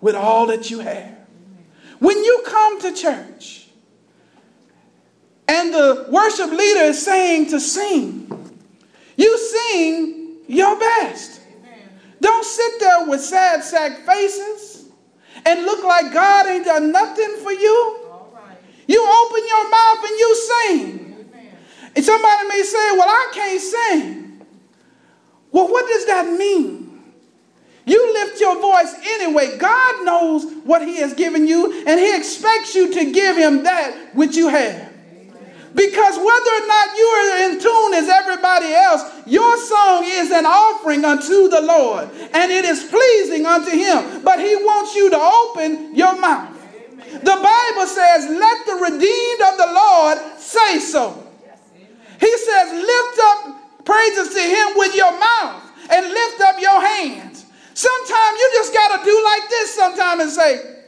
with 0.00 0.16
all 0.16 0.46
that 0.46 0.70
you 0.70 0.80
have. 0.80 1.16
When 1.98 2.16
you 2.16 2.42
come 2.46 2.80
to 2.82 2.92
church 2.92 3.68
and 5.46 5.72
the 5.72 6.06
worship 6.10 6.50
leader 6.50 6.84
is 6.84 7.02
saying 7.02 7.46
to 7.50 7.60
sing, 7.60 8.37
you 9.18 9.36
sing 9.36 10.36
your 10.46 10.78
best. 10.78 11.42
Don't 12.20 12.44
sit 12.44 12.80
there 12.80 13.06
with 13.06 13.20
sad 13.20 13.62
sack 13.62 14.06
faces 14.06 14.88
and 15.44 15.64
look 15.64 15.84
like 15.84 16.12
God 16.12 16.46
ain't 16.46 16.64
done 16.64 16.90
nothing 16.90 17.36
for 17.42 17.52
you. 17.52 17.98
You 18.86 19.06
open 19.06 19.46
your 19.46 19.70
mouth 19.70 19.98
and 19.98 20.18
you 20.18 20.36
sing. 20.36 21.26
And 21.94 22.04
somebody 22.04 22.48
may 22.48 22.62
say, 22.62 22.90
Well, 22.92 23.08
I 23.08 23.30
can't 23.34 23.60
sing. 23.60 24.46
Well, 25.52 25.68
what 25.68 25.86
does 25.86 26.06
that 26.06 26.26
mean? 26.38 26.88
You 27.86 28.12
lift 28.12 28.40
your 28.40 28.60
voice 28.60 28.94
anyway. 29.02 29.56
God 29.58 30.04
knows 30.04 30.44
what 30.64 30.82
He 30.82 30.98
has 30.98 31.14
given 31.14 31.46
you, 31.46 31.84
and 31.86 31.98
He 31.98 32.16
expects 32.16 32.74
you 32.74 32.92
to 32.92 33.12
give 33.12 33.36
Him 33.36 33.64
that 33.64 34.14
which 34.14 34.36
you 34.36 34.48
have. 34.48 34.87
Because 35.74 36.16
whether 36.16 36.52
or 36.62 36.66
not 36.66 36.96
you 36.96 37.04
are 37.04 37.50
in 37.50 37.60
tune 37.60 37.94
as 37.94 38.08
everybody 38.08 38.72
else, 38.72 39.02
your 39.26 39.56
song 39.58 40.04
is 40.04 40.30
an 40.30 40.46
offering 40.46 41.04
unto 41.04 41.48
the 41.48 41.60
Lord 41.60 42.08
and 42.32 42.50
it 42.50 42.64
is 42.64 42.84
pleasing 42.84 43.44
unto 43.44 43.70
Him. 43.70 44.22
But 44.22 44.40
He 44.40 44.56
wants 44.56 44.94
you 44.94 45.10
to 45.10 45.18
open 45.18 45.94
your 45.94 46.18
mouth. 46.18 46.54
The 47.12 47.38
Bible 47.42 47.86
says, 47.86 48.28
Let 48.28 48.66
the 48.66 48.74
redeemed 48.74 49.40
of 49.42 49.58
the 49.58 49.72
Lord 49.74 50.18
say 50.38 50.78
so. 50.78 51.24
He 52.20 52.36
says, 52.38 52.72
Lift 52.72 53.18
up 53.22 53.84
praises 53.84 54.34
to 54.34 54.40
Him 54.40 54.68
with 54.76 54.94
your 54.94 55.12
mouth 55.18 55.62
and 55.90 56.06
lift 56.06 56.40
up 56.42 56.60
your 56.60 56.80
hands. 56.80 57.46
Sometimes 57.74 58.38
you 58.38 58.50
just 58.54 58.74
got 58.74 58.98
to 58.98 59.04
do 59.04 59.24
like 59.24 59.48
this 59.48 59.74
sometimes 59.74 60.22
and 60.22 60.30
say, 60.30 60.78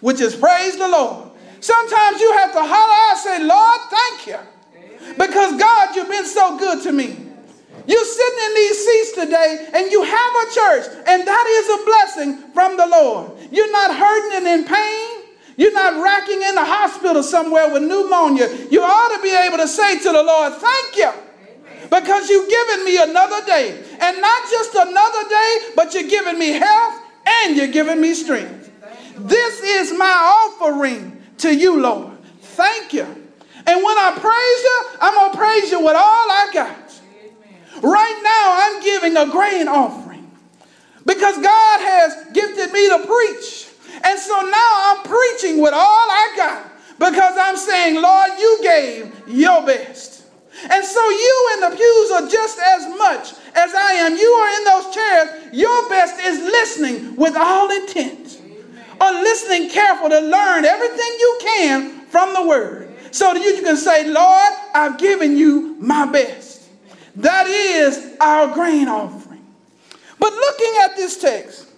which 0.00 0.20
is 0.20 0.34
praise 0.34 0.76
the 0.76 0.88
Lord. 0.88 1.30
Sometimes 1.64 2.20
you 2.20 2.30
have 2.32 2.52
to 2.52 2.60
holler 2.60 2.98
out 3.08 3.16
and 3.16 3.20
say, 3.24 3.38
Lord, 3.40 3.80
thank 3.88 4.26
you. 4.28 5.16
Because 5.16 5.58
God, 5.58 5.96
you've 5.96 6.10
been 6.10 6.26
so 6.26 6.58
good 6.58 6.82
to 6.82 6.92
me. 6.92 7.16
You're 7.86 8.04
sitting 8.04 8.40
in 8.44 8.54
these 8.54 8.84
seats 8.84 9.12
today 9.12 9.68
and 9.72 9.90
you 9.90 10.02
have 10.02 10.32
a 10.44 10.46
church, 10.52 10.84
and 11.08 11.26
that 11.26 11.46
is 11.48 11.66
a 11.72 11.84
blessing 11.88 12.52
from 12.52 12.76
the 12.76 12.86
Lord. 12.86 13.32
You're 13.50 13.72
not 13.72 13.96
hurting 13.96 14.44
and 14.44 14.60
in 14.60 14.64
pain. 14.68 15.08
You're 15.56 15.72
not 15.72 16.04
racking 16.04 16.42
in 16.42 16.54
the 16.54 16.64
hospital 16.64 17.22
somewhere 17.22 17.72
with 17.72 17.82
pneumonia. 17.82 18.68
You 18.70 18.82
ought 18.82 19.16
to 19.16 19.22
be 19.22 19.34
able 19.34 19.56
to 19.56 19.68
say 19.68 19.98
to 20.00 20.12
the 20.12 20.22
Lord, 20.22 20.52
Thank 20.60 20.96
you. 20.96 21.12
Because 21.88 22.28
you've 22.28 22.50
given 22.50 22.84
me 22.84 23.02
another 23.02 23.44
day. 23.46 23.82
And 24.00 24.20
not 24.20 24.50
just 24.50 24.74
another 24.74 25.28
day, 25.30 25.58
but 25.76 25.94
you're 25.94 26.10
giving 26.10 26.38
me 26.38 26.52
health 26.52 27.00
and 27.26 27.56
you're 27.56 27.68
giving 27.68 28.02
me 28.02 28.12
strength. 28.12 28.70
This 29.16 29.60
is 29.62 29.96
my 29.96 30.04
offering 30.50 31.13
to 31.38 31.54
you, 31.54 31.80
Lord. 31.80 32.18
Thank 32.40 32.92
you. 32.92 33.04
And 33.66 33.82
when 33.82 33.98
I 33.98 34.12
praise 34.18 34.62
you, 34.62 34.98
I'm 35.00 35.14
going 35.14 35.32
to 35.32 35.38
praise 35.38 35.70
you 35.70 35.80
with 35.80 35.96
all 35.96 36.30
I 36.30 36.50
got. 36.52 37.00
Right 37.82 38.20
now, 38.22 38.58
I'm 38.62 38.82
giving 38.82 39.16
a 39.16 39.30
grain 39.30 39.68
offering 39.68 40.30
because 41.06 41.36
God 41.36 41.80
has 41.80 42.32
gifted 42.32 42.72
me 42.72 42.88
to 42.88 43.06
preach. 43.06 43.68
And 44.04 44.18
so 44.18 44.34
now 44.34 44.70
I'm 44.84 45.02
preaching 45.04 45.60
with 45.60 45.72
all 45.72 45.80
I 46.10 46.34
got 46.36 46.72
because 46.98 47.36
I'm 47.38 47.56
saying, 47.56 48.00
Lord, 48.00 48.30
you 48.38 48.58
gave 48.62 49.28
your 49.28 49.64
best. 49.64 50.24
And 50.70 50.84
so 50.84 51.10
you 51.10 51.50
in 51.54 51.60
the 51.60 51.76
pews 51.76 52.10
are 52.12 52.28
just 52.28 52.58
as 52.58 52.88
much 52.96 53.32
as 53.54 53.74
I 53.74 53.92
am. 54.04 54.16
You 54.16 54.30
are 54.30 54.56
in 54.56 54.64
those 54.64 54.94
chairs. 54.94 55.54
Your 55.54 55.88
best 55.88 56.20
is 56.20 56.38
listening 56.40 57.16
with 57.16 57.36
all 57.36 57.70
intent 57.70 58.40
or 59.00 59.10
listening 59.10 59.70
careful 59.70 60.08
to 60.08 60.20
learn 60.20 60.64
everything 60.64 61.13
can 61.54 62.06
from 62.06 62.32
the 62.32 62.46
word 62.46 62.92
so 63.10 63.32
that 63.32 63.42
you 63.42 63.62
can 63.62 63.76
say, 63.76 64.08
Lord, 64.08 64.52
I've 64.74 64.98
given 64.98 65.36
you 65.36 65.76
my 65.80 66.06
best. 66.06 66.68
That 67.16 67.46
is 67.46 68.16
our 68.20 68.52
grain 68.52 68.88
offering. 68.88 69.44
But 70.18 70.32
looking 70.32 70.74
at 70.84 70.96
this 70.96 71.18
text, 71.18 71.68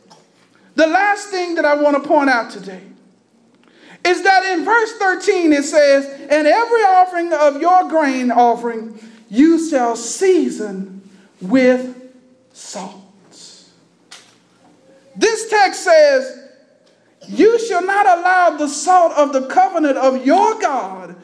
the 0.74 0.86
last 0.86 1.28
thing 1.28 1.54
that 1.56 1.64
I 1.64 1.74
want 1.74 2.02
to 2.02 2.08
point 2.08 2.30
out 2.30 2.50
today 2.50 2.82
is 4.04 4.22
that 4.22 4.44
in 4.52 4.64
verse 4.64 4.92
13 4.98 5.52
it 5.52 5.64
says, 5.64 6.06
And 6.30 6.46
every 6.46 6.82
offering 6.82 7.32
of 7.32 7.60
your 7.60 7.88
grain 7.88 8.30
offering 8.30 8.98
you 9.28 9.68
shall 9.68 9.96
season 9.96 11.08
with 11.40 12.12
salt. 12.52 13.02
This 15.16 15.48
text 15.48 15.82
says, 15.82 16.45
you 17.28 17.58
shall 17.58 17.84
not 17.84 18.06
allow 18.06 18.56
the 18.56 18.68
salt 18.68 19.12
of 19.12 19.32
the 19.32 19.46
covenant 19.46 19.96
of 19.98 20.24
your 20.24 20.58
God 20.60 21.16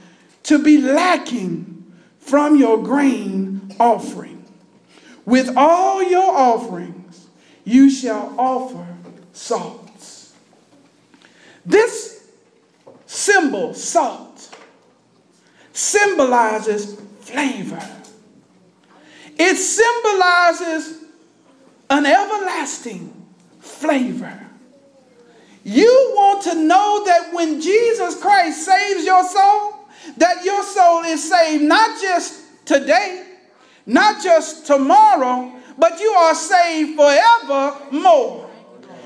to 0.45 0.63
be 0.63 0.81
lacking 0.81 1.93
from 2.19 2.57
your 2.57 2.83
grain 2.83 3.75
offering. 3.79 4.45
With 5.25 5.57
all 5.57 6.03
your 6.03 6.37
offerings, 6.37 7.29
you 7.65 7.91
shall 7.91 8.35
offer 8.39 8.87
salts. 9.33 10.35
This 11.65 12.29
symbol, 13.07 13.75
salt, 13.75 14.57
symbolizes 15.73 17.01
flavor. 17.21 17.81
It 19.39 19.57
symbolizes 19.57 21.05
an 21.89 22.07
everlasting 22.07 23.27
flavor. 23.61 24.42
You 25.65 26.13
want 26.15 26.43
to 26.45 26.55
know 26.55 27.05
that 27.07 27.33
when 27.33 27.61
Jesus 27.61 28.21
Christ 28.21 28.65
saves 28.65 29.05
your 29.05 29.25
soul, 29.25 29.87
that 30.17 30.45
your 30.45 30.63
soul 30.65 31.05
is 31.05 31.29
saved 31.29 31.63
not 31.63 32.01
just 32.01 32.67
today, 32.67 33.27
not 33.87 34.23
just 34.23 34.67
tomorrow, 34.67 35.53
but 35.79 36.01
you 36.01 36.11
are 36.11 36.35
saved 36.35 36.97
forevermore. 36.97 38.51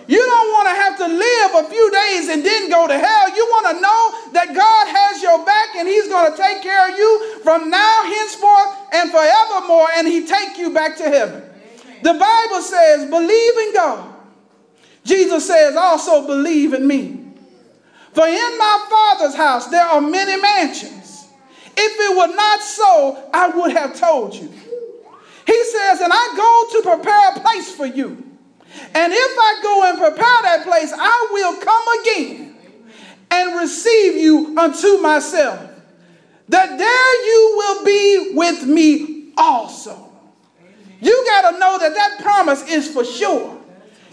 You 0.09 0.19
don't 0.19 0.53
want 0.53 0.69
to 0.69 0.75
have 0.75 0.99
to 0.99 1.09
live 1.09 1.67
a 1.67 1.69
few 1.69 1.91
days 1.91 2.29
and 2.29 2.45
then 2.45 2.71
go 2.71 2.87
to 2.87 2.97
hell. 2.97 3.37
You 3.37 3.45
want 3.51 3.77
to 3.77 3.81
know 3.83 4.33
that 4.33 4.55
God 4.55 4.87
has 4.87 5.21
your 5.21 5.45
back 5.45 5.75
and 5.77 5.89
He's 5.89 6.07
going 6.07 6.31
to 6.31 6.37
take 6.37 6.63
care 6.63 6.91
of 6.91 6.97
you 6.97 7.41
from 7.43 7.71
now, 7.71 8.03
henceforth, 8.05 8.95
and 8.95 9.11
forevermore, 9.11 9.89
and 9.97 10.07
He 10.07 10.25
take 10.25 10.59
you 10.59 10.73
back 10.73 10.97
to 10.99 11.05
heaven. 11.05 11.43
The 12.03 12.15
Bible 12.15 12.63
says, 12.63 13.11
believe 13.11 13.59
in 13.59 13.75
God 13.75 14.16
Jesus 15.07 15.47
says, 15.47 15.77
also 15.77 16.27
believe 16.27 16.75
in 16.75 16.87
me. 16.87 17.23
For 18.13 18.27
in 18.27 18.59
my 18.59 18.87
Father's 18.91 19.37
house 19.37 19.69
there 19.69 19.85
are 19.85 20.01
many 20.01 20.41
mansions. 20.41 21.29
If 21.77 21.77
it 21.77 22.17
were 22.17 22.35
not 22.35 22.63
so, 22.63 23.31
I 23.33 23.49
would 23.49 23.73
have 23.73 23.99
told 23.99 24.35
you. 24.35 24.51
He 25.47 25.65
says, 25.65 26.01
and 26.01 26.13
I 26.13 26.35
go 26.37 26.81
to 26.81 26.97
prepare 26.97 27.33
a 27.33 27.41
place 27.41 27.75
for 27.75 27.87
you. 27.87 28.25
And 28.95 29.13
if 29.13 29.39
I 29.39 29.61
go 29.63 29.85
and 29.85 29.99
prepare 29.99 30.43
that 30.43 30.65
place, 30.65 30.93
I 30.97 31.29
will 31.31 31.57
come 31.61 32.01
again 32.01 32.57
and 33.31 33.61
receive 33.61 34.17
you 34.17 34.59
unto 34.59 34.99
myself, 34.99 35.71
that 36.49 36.79
there 36.79 37.27
you 37.27 37.55
will 37.57 37.85
be 37.85 38.33
with 38.35 38.67
me 38.67 39.33
also. 39.37 40.11
You 41.01 41.25
got 41.27 41.51
to 41.51 41.59
know 41.59 41.79
that 41.79 41.95
that 41.95 42.21
promise 42.23 42.69
is 42.69 42.91
for 42.91 43.05
sure. 43.05 43.63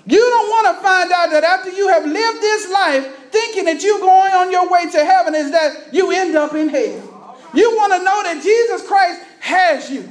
You 0.06 0.20
don't 0.20 0.50
want 0.50 0.76
to 0.76 0.84
find 0.84 1.12
out 1.12 1.32
that 1.32 1.44
after 1.44 1.70
you 1.72 1.88
have 1.88 2.06
lived 2.06 2.42
this 2.42 2.70
life 2.72 3.32
thinking 3.32 3.66
that 3.66 3.82
you're 3.82 4.00
going 4.00 4.34
on 4.34 4.52
your 4.52 4.70
way 4.70 4.90
to 4.90 5.06
heaven 5.06 5.34
is 5.34 5.52
that 5.52 5.94
you 5.94 6.12
end 6.12 6.36
up 6.36 6.54
in 6.54 6.70
hell. 6.70 7.38
You 7.54 7.76
want 7.78 7.94
to 7.94 8.00
know 8.00 8.24
that 8.24 8.42
Jesus 8.44 8.86
Christ 8.86 9.22
has 9.40 9.90
you 9.90 10.10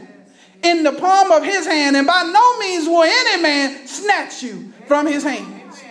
in 0.62 0.82
the 0.84 0.92
palm 0.92 1.32
of 1.32 1.44
his 1.44 1.66
hand, 1.66 1.96
and 1.96 2.06
by 2.06 2.22
no 2.22 2.58
means 2.58 2.86
will 2.86 3.02
any 3.02 3.42
man 3.42 3.86
snatch 3.86 4.42
you 4.42 4.72
from 4.86 5.06
his 5.06 5.24
hands. 5.24 5.82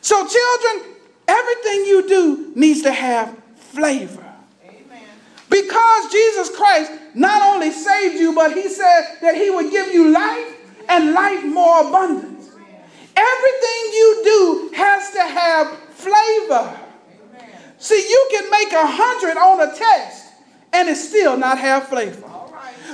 So, 0.00 0.26
children, 0.26 0.96
everything 1.26 1.84
you 1.84 2.08
do 2.08 2.52
needs 2.54 2.82
to 2.82 2.92
have 2.92 3.36
flavor. 3.56 4.24
Because 5.48 6.12
Jesus 6.12 6.54
Christ 6.54 6.92
not 7.14 7.42
only 7.42 7.70
saved 7.70 8.16
you, 8.16 8.34
but 8.34 8.52
he 8.52 8.68
said 8.68 9.18
that 9.22 9.34
he 9.34 9.50
would 9.50 9.70
give 9.70 9.92
you 9.92 10.10
life 10.10 10.56
and 10.88 11.12
life 11.12 11.44
more 11.44 11.88
abundant. 11.88 12.37
Everything 13.18 13.80
you 13.92 14.20
do 14.24 14.70
has 14.76 15.10
to 15.10 15.22
have 15.22 15.78
flavor. 15.90 16.78
See, 17.78 18.06
you 18.08 18.28
can 18.30 18.50
make 18.50 18.72
a 18.72 18.86
hundred 18.86 19.36
on 19.36 19.60
a 19.60 19.74
test 19.74 20.32
and 20.72 20.88
it 20.88 20.96
still 20.96 21.36
not 21.36 21.58
have 21.58 21.88
flavor. 21.88 22.28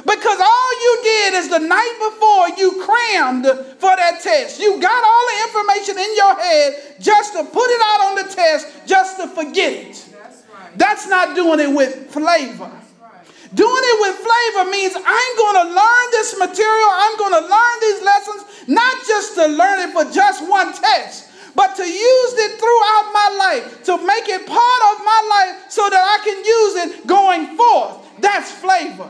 Because 0.04 0.40
all 0.40 0.72
you 0.82 1.00
did 1.02 1.34
is 1.34 1.48
the 1.48 1.58
night 1.58 1.96
before 2.00 2.48
you 2.58 2.84
crammed 2.84 3.46
for 3.78 3.94
that 3.96 4.20
test. 4.22 4.60
You 4.60 4.80
got 4.80 5.04
all 5.04 5.24
the 5.32 5.38
information 5.48 5.98
in 5.98 6.16
your 6.16 6.34
head 6.37 6.96
just 7.00 7.32
to 7.34 7.44
put 7.44 7.68
it 7.70 7.80
out 7.84 8.00
on 8.08 8.14
the 8.16 8.34
test, 8.34 8.66
just 8.87 9.18
to 9.18 9.28
forget 9.28 9.72
it. 9.72 10.08
That's 10.76 11.06
not 11.08 11.34
doing 11.37 11.60
it 11.60 11.74
with 11.74 12.10
flavor. 12.10 12.70
Doing 13.54 13.84
it 13.86 14.00
with 14.02 14.16
flavor 14.18 14.70
means 14.70 14.94
I'm 14.98 15.32
going 15.38 15.58
to 15.62 15.74
learn 15.74 16.06
this 16.10 16.36
material, 16.36 16.90
I'm 16.90 17.16
going 17.18 17.38
to 17.38 17.46
learn 17.46 17.76
these 17.80 18.02
lessons, 18.02 18.68
not 18.68 19.06
just 19.06 19.34
to 19.36 19.46
learn 19.46 19.88
it 19.88 19.92
for 19.92 20.10
just 20.10 20.42
one 20.48 20.74
test, 20.74 21.30
but 21.54 21.76
to 21.76 21.86
use 21.86 22.34
it 22.34 22.58
throughout 22.58 23.06
my 23.14 23.28
life, 23.38 23.84
to 23.84 23.98
make 23.98 24.28
it 24.28 24.44
part 24.46 24.82
of 24.90 25.04
my 25.04 25.20
life 25.30 25.70
so 25.70 25.88
that 25.88 26.02
I 26.02 26.18
can 26.26 26.38
use 26.42 26.74
it 26.82 27.06
going 27.06 27.56
forth. 27.56 28.02
That's 28.18 28.50
flavor. 28.50 29.08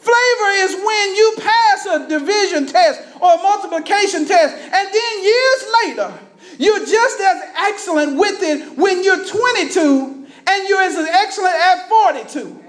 Flavor 0.00 0.50
is 0.64 0.76
when 0.76 1.14
you 1.14 1.34
pass 1.36 1.84
a 1.84 2.08
division 2.08 2.64
test 2.64 3.02
or 3.20 3.34
a 3.34 3.42
multiplication 3.42 4.24
test, 4.24 4.56
and 4.56 4.88
then 4.88 5.24
years 5.24 5.64
later, 5.84 6.18
you're 6.56 6.86
just 6.86 7.20
as 7.20 7.42
excellent 7.56 8.18
with 8.18 8.42
it 8.42 8.78
when 8.78 9.04
you're 9.04 9.22
22 9.26 10.26
and 10.46 10.68
you're 10.68 10.80
as 10.80 10.96
excellent 10.96 11.54
at 11.54 11.88
42. 11.90 12.59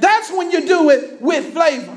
That's 0.00 0.30
when 0.32 0.50
you 0.50 0.66
do 0.66 0.90
it 0.90 1.20
with 1.20 1.52
flavor. 1.52 1.94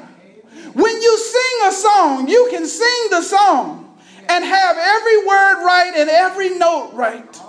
When 0.73 1.01
you 1.01 1.17
sing 1.17 1.67
a 1.67 1.71
song, 1.71 2.27
you 2.27 2.47
can 2.51 2.65
sing 2.65 3.07
the 3.09 3.21
song 3.21 3.97
and 4.29 4.45
have 4.45 4.77
every 4.77 5.17
word 5.25 5.65
right 5.65 5.93
and 5.95 6.09
every 6.09 6.57
note 6.57 6.91
right, 6.93 7.41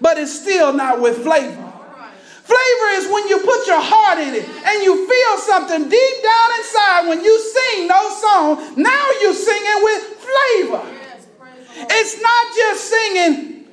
but 0.00 0.18
it's 0.18 0.38
still 0.38 0.72
not 0.72 1.00
with 1.00 1.22
flavor. 1.22 1.64
Flavor 2.48 2.88
is 2.92 3.12
when 3.12 3.28
you 3.28 3.38
put 3.40 3.66
your 3.66 3.80
heart 3.80 4.18
in 4.18 4.34
it 4.34 4.48
and 4.48 4.82
you 4.82 5.06
feel 5.06 5.38
something 5.38 5.88
deep 5.88 6.22
down 6.22 6.48
inside 6.58 7.08
when 7.08 7.22
you 7.22 7.38
sing 7.38 7.88
those 7.88 8.20
songs. 8.22 8.76
Now 8.76 9.06
you're 9.20 9.34
singing 9.34 9.82
with 9.82 10.02
flavor. 10.16 10.98
It's 11.90 12.20
not 12.20 12.56
just 12.56 12.84
singing 12.88 13.66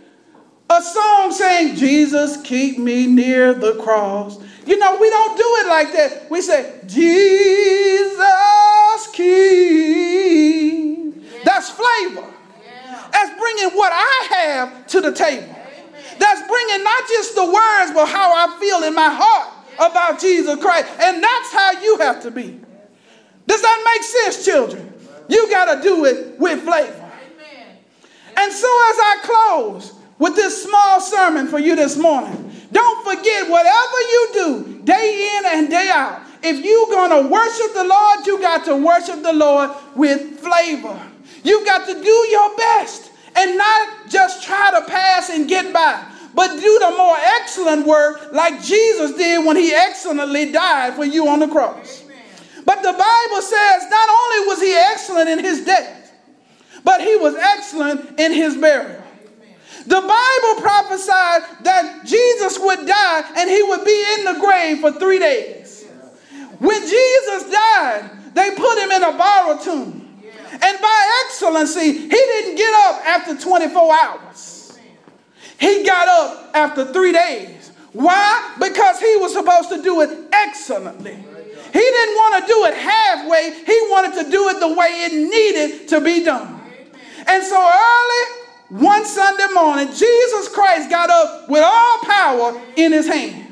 a 0.69 0.81
song 0.81 1.31
saying, 1.31 1.75
Jesus, 1.77 2.41
keep 2.41 2.77
me 2.77 3.07
near 3.07 3.53
the 3.53 3.75
cross. 3.75 4.39
You 4.65 4.77
know, 4.79 4.97
we 4.99 5.09
don't 5.09 5.37
do 5.37 5.43
it 5.43 5.67
like 5.67 5.91
that. 5.93 6.29
We 6.31 6.41
say, 6.41 6.79
Jesus, 6.87 8.17
keep. 9.13 10.25
Yeah. 11.15 11.43
That's 11.43 11.69
flavor. 11.69 12.25
Yeah. 12.65 13.07
That's 13.11 13.39
bringing 13.39 13.69
what 13.77 13.91
I 13.93 14.27
have 14.31 14.87
to 14.87 15.01
the 15.01 15.11
table. 15.11 15.43
Amen. 15.43 16.03
That's 16.17 16.47
bringing 16.47 16.83
not 16.83 17.07
just 17.07 17.35
the 17.35 17.45
words, 17.45 17.91
but 17.93 18.07
how 18.07 18.33
I 18.33 18.57
feel 18.59 18.83
in 18.83 18.95
my 18.95 19.09
heart 19.11 19.53
yeah. 19.77 19.85
about 19.87 20.19
Jesus 20.19 20.59
Christ. 20.59 20.87
And 20.99 21.23
that's 21.23 21.53
how 21.53 21.71
you 21.81 21.99
have 21.99 22.23
to 22.23 22.31
be. 22.31 22.59
Does 23.45 23.61
that 23.61 23.83
make 23.93 24.03
sense, 24.03 24.43
children? 24.43 24.93
You 25.27 25.47
got 25.51 25.75
to 25.75 25.81
do 25.83 26.05
it 26.05 26.39
with 26.39 26.63
flavor. 26.63 26.93
Amen. 26.93 27.77
And 28.35 28.51
so 28.51 28.67
as 28.67 28.97
I 28.99 29.17
close, 29.23 29.93
with 30.17 30.35
this 30.35 30.63
small 30.63 31.01
sermon 31.01 31.47
for 31.47 31.59
you 31.59 31.75
this 31.75 31.97
morning. 31.97 32.51
Don't 32.71 33.05
forget, 33.05 33.49
whatever 33.49 33.99
you 33.99 34.29
do, 34.33 34.81
day 34.83 35.37
in 35.37 35.45
and 35.45 35.69
day 35.69 35.89
out, 35.93 36.21
if 36.41 36.63
you're 36.63 36.87
going 36.87 37.23
to 37.23 37.29
worship 37.29 37.73
the 37.73 37.83
Lord, 37.83 38.25
you 38.25 38.39
got 38.39 38.65
to 38.65 38.75
worship 38.75 39.23
the 39.23 39.33
Lord 39.33 39.71
with 39.95 40.39
flavor. 40.39 40.99
You've 41.43 41.65
got 41.65 41.87
to 41.87 41.93
do 41.93 42.27
your 42.29 42.55
best 42.55 43.11
and 43.35 43.57
not 43.57 44.09
just 44.09 44.43
try 44.43 44.71
to 44.71 44.85
pass 44.85 45.29
and 45.29 45.47
get 45.47 45.73
by, 45.73 46.05
but 46.33 46.59
do 46.59 46.79
the 46.79 46.95
more 46.97 47.17
excellent 47.41 47.85
work 47.85 48.31
like 48.31 48.63
Jesus 48.63 49.15
did 49.15 49.45
when 49.45 49.55
he 49.55 49.73
excellently 49.73 50.51
died 50.51 50.95
for 50.95 51.05
you 51.05 51.27
on 51.27 51.39
the 51.39 51.47
cross. 51.47 52.03
But 52.65 52.81
the 52.81 52.91
Bible 52.91 53.41
says 53.41 53.83
not 53.89 54.09
only 54.09 54.47
was 54.47 54.61
he 54.61 54.73
excellent 54.73 55.29
in 55.29 55.39
his 55.39 55.65
death, 55.65 56.13
but 56.83 57.01
he 57.01 57.15
was 57.15 57.35
excellent 57.35 58.19
in 58.19 58.33
his 58.33 58.55
burial. 58.57 59.04
The 59.87 60.01
Bible 60.01 60.61
prophesied 60.61 61.63
that 61.63 62.01
Jesus 62.05 62.57
would 62.59 62.87
die 62.87 63.23
and 63.37 63.49
he 63.49 63.61
would 63.61 63.85
be 63.85 64.05
in 64.17 64.25
the 64.25 64.39
grave 64.39 64.79
for 64.79 64.91
three 64.91 65.19
days. 65.19 65.85
When 66.57 66.81
Jesus 66.81 67.51
died, 67.51 68.09
they 68.33 68.55
put 68.55 68.79
him 68.79 68.91
in 68.91 69.03
a 69.03 69.17
borrowed 69.17 69.61
tomb. 69.61 70.01
And 70.51 70.81
by 70.81 71.23
excellency, 71.25 71.93
he 71.93 72.09
didn't 72.09 72.55
get 72.55 72.73
up 72.73 73.05
after 73.05 73.37
24 73.37 73.93
hours. 73.93 74.79
He 75.59 75.83
got 75.85 76.07
up 76.07 76.55
after 76.55 76.91
three 76.91 77.11
days. 77.11 77.71
Why? 77.93 78.55
Because 78.59 78.99
he 78.99 79.15
was 79.17 79.33
supposed 79.33 79.69
to 79.69 79.81
do 79.81 80.01
it 80.01 80.09
excellently. 80.33 81.13
He 81.13 81.79
didn't 81.79 82.15
want 82.15 82.41
to 82.41 82.47
do 82.51 82.65
it 82.65 82.73
halfway, 82.73 83.53
he 83.65 83.87
wanted 83.89 84.23
to 84.23 84.31
do 84.31 84.49
it 84.49 84.59
the 84.59 84.69
way 84.69 84.87
it 85.05 85.13
needed 85.13 85.89
to 85.89 86.01
be 86.01 86.23
done. 86.23 86.61
And 87.27 87.43
so 87.43 87.57
early 87.57 88.44
one 88.69 89.05
Sunday 89.05 89.47
morning, 89.53 89.87
Jesus 89.87 90.49
Christ 90.49 90.89
got 90.89 91.09
up 91.09 91.49
with 91.49 91.63
all 91.63 91.99
power 91.99 92.61
in 92.75 92.91
his 92.91 93.07
hand. 93.07 93.43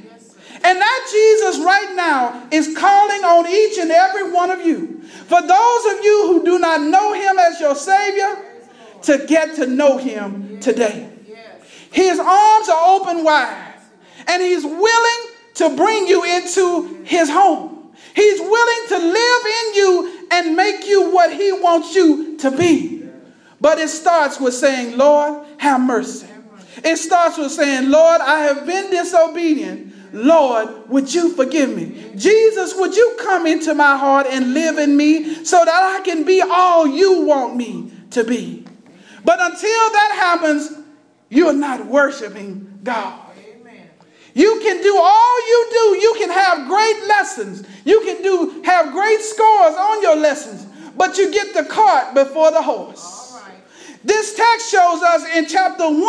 And 0.66 0.80
that 0.80 1.08
Jesus 1.12 1.60
right 1.64 1.94
now 1.96 2.48
is 2.50 2.76
calling 2.78 3.24
on 3.24 3.48
each 3.48 3.78
and 3.78 3.92
every 3.92 4.32
one 4.32 4.50
of 4.50 4.66
you. 4.66 5.02
For 5.02 5.42
those 5.42 5.86
of 5.86 6.04
you 6.04 6.24
who 6.28 6.44
do 6.46 6.58
not 6.58 6.82
know 6.82 7.14
him 7.14 7.38
as 7.38 7.60
your 7.60 7.76
Savior, 7.76 8.54
to 9.04 9.26
get 9.28 9.56
to 9.56 9.68
know 9.68 9.98
him 9.98 10.60
today. 10.60 11.10
His 11.92 12.20
arms 12.20 12.70
are 12.70 12.96
open 12.96 13.24
wide, 13.24 13.76
and 14.28 14.42
he's 14.42 14.64
willing 14.64 15.34
to 15.56 15.76
bring 15.76 16.08
you 16.08 16.24
into 16.24 17.04
his 17.04 17.30
home. 17.30 17.94
He's 18.16 18.40
willing 18.40 18.88
to 18.90 18.98
live 18.98 19.46
in 19.46 19.74
you 19.76 20.28
and 20.32 20.56
make 20.56 20.88
you 20.88 21.12
what 21.12 21.34
he 21.34 21.52
wants 21.52 21.94
you 21.94 22.38
to 22.38 22.52
be. 22.52 23.03
But 23.64 23.80
it 23.80 23.88
starts 23.88 24.42
with 24.42 24.54
saying, 24.54 24.98
Lord, 24.98 25.48
have 25.56 25.80
mercy. 25.80 26.28
It 26.84 26.98
starts 26.98 27.38
with 27.38 27.50
saying, 27.50 27.90
Lord, 27.90 28.20
I 28.20 28.40
have 28.40 28.66
been 28.66 28.92
disobedient. 28.92 30.14
Lord, 30.14 30.90
would 30.90 31.14
you 31.14 31.34
forgive 31.34 31.74
me? 31.74 32.12
Jesus, 32.14 32.76
would 32.76 32.94
you 32.94 33.16
come 33.22 33.48
into 33.48 33.74
my 33.74 33.96
heart 33.96 34.28
and 34.30 34.54
live 34.54 34.80
in 34.80 34.98
me 34.98 35.46
so 35.46 35.64
that 35.64 35.98
I 35.98 36.04
can 36.04 36.26
be 36.26 36.42
all 36.42 36.86
you 36.86 37.22
want 37.22 37.56
me 37.56 37.94
to 38.12 38.26
be? 38.26 38.66
But 39.24 39.40
until 39.40 39.90
that 39.92 40.12
happens, 40.14 40.70
you're 41.30 41.54
not 41.54 41.86
worshiping 41.86 42.82
God. 42.84 43.18
You 44.34 44.60
can 44.62 44.84
do 44.84 44.98
all 45.02 45.48
you 45.48 45.68
do. 45.72 46.00
You 46.02 46.16
can 46.18 46.32
have 46.32 46.68
great 46.68 47.08
lessons. 47.08 47.66
You 47.86 48.02
can 48.02 48.22
do 48.22 48.62
have 48.64 48.92
great 48.92 49.22
scores 49.22 49.76
on 49.76 50.02
your 50.02 50.18
lessons, 50.18 50.68
but 50.98 51.18
you 51.18 51.32
get 51.32 51.54
the 51.54 51.64
cart 51.64 52.14
before 52.14 52.52
the 52.52 52.62
horse. 52.62 53.23
This 54.04 54.36
text 54.36 54.70
shows 54.70 55.02
us 55.02 55.24
in 55.36 55.48
chapter 55.48 55.86
1, 55.86 56.00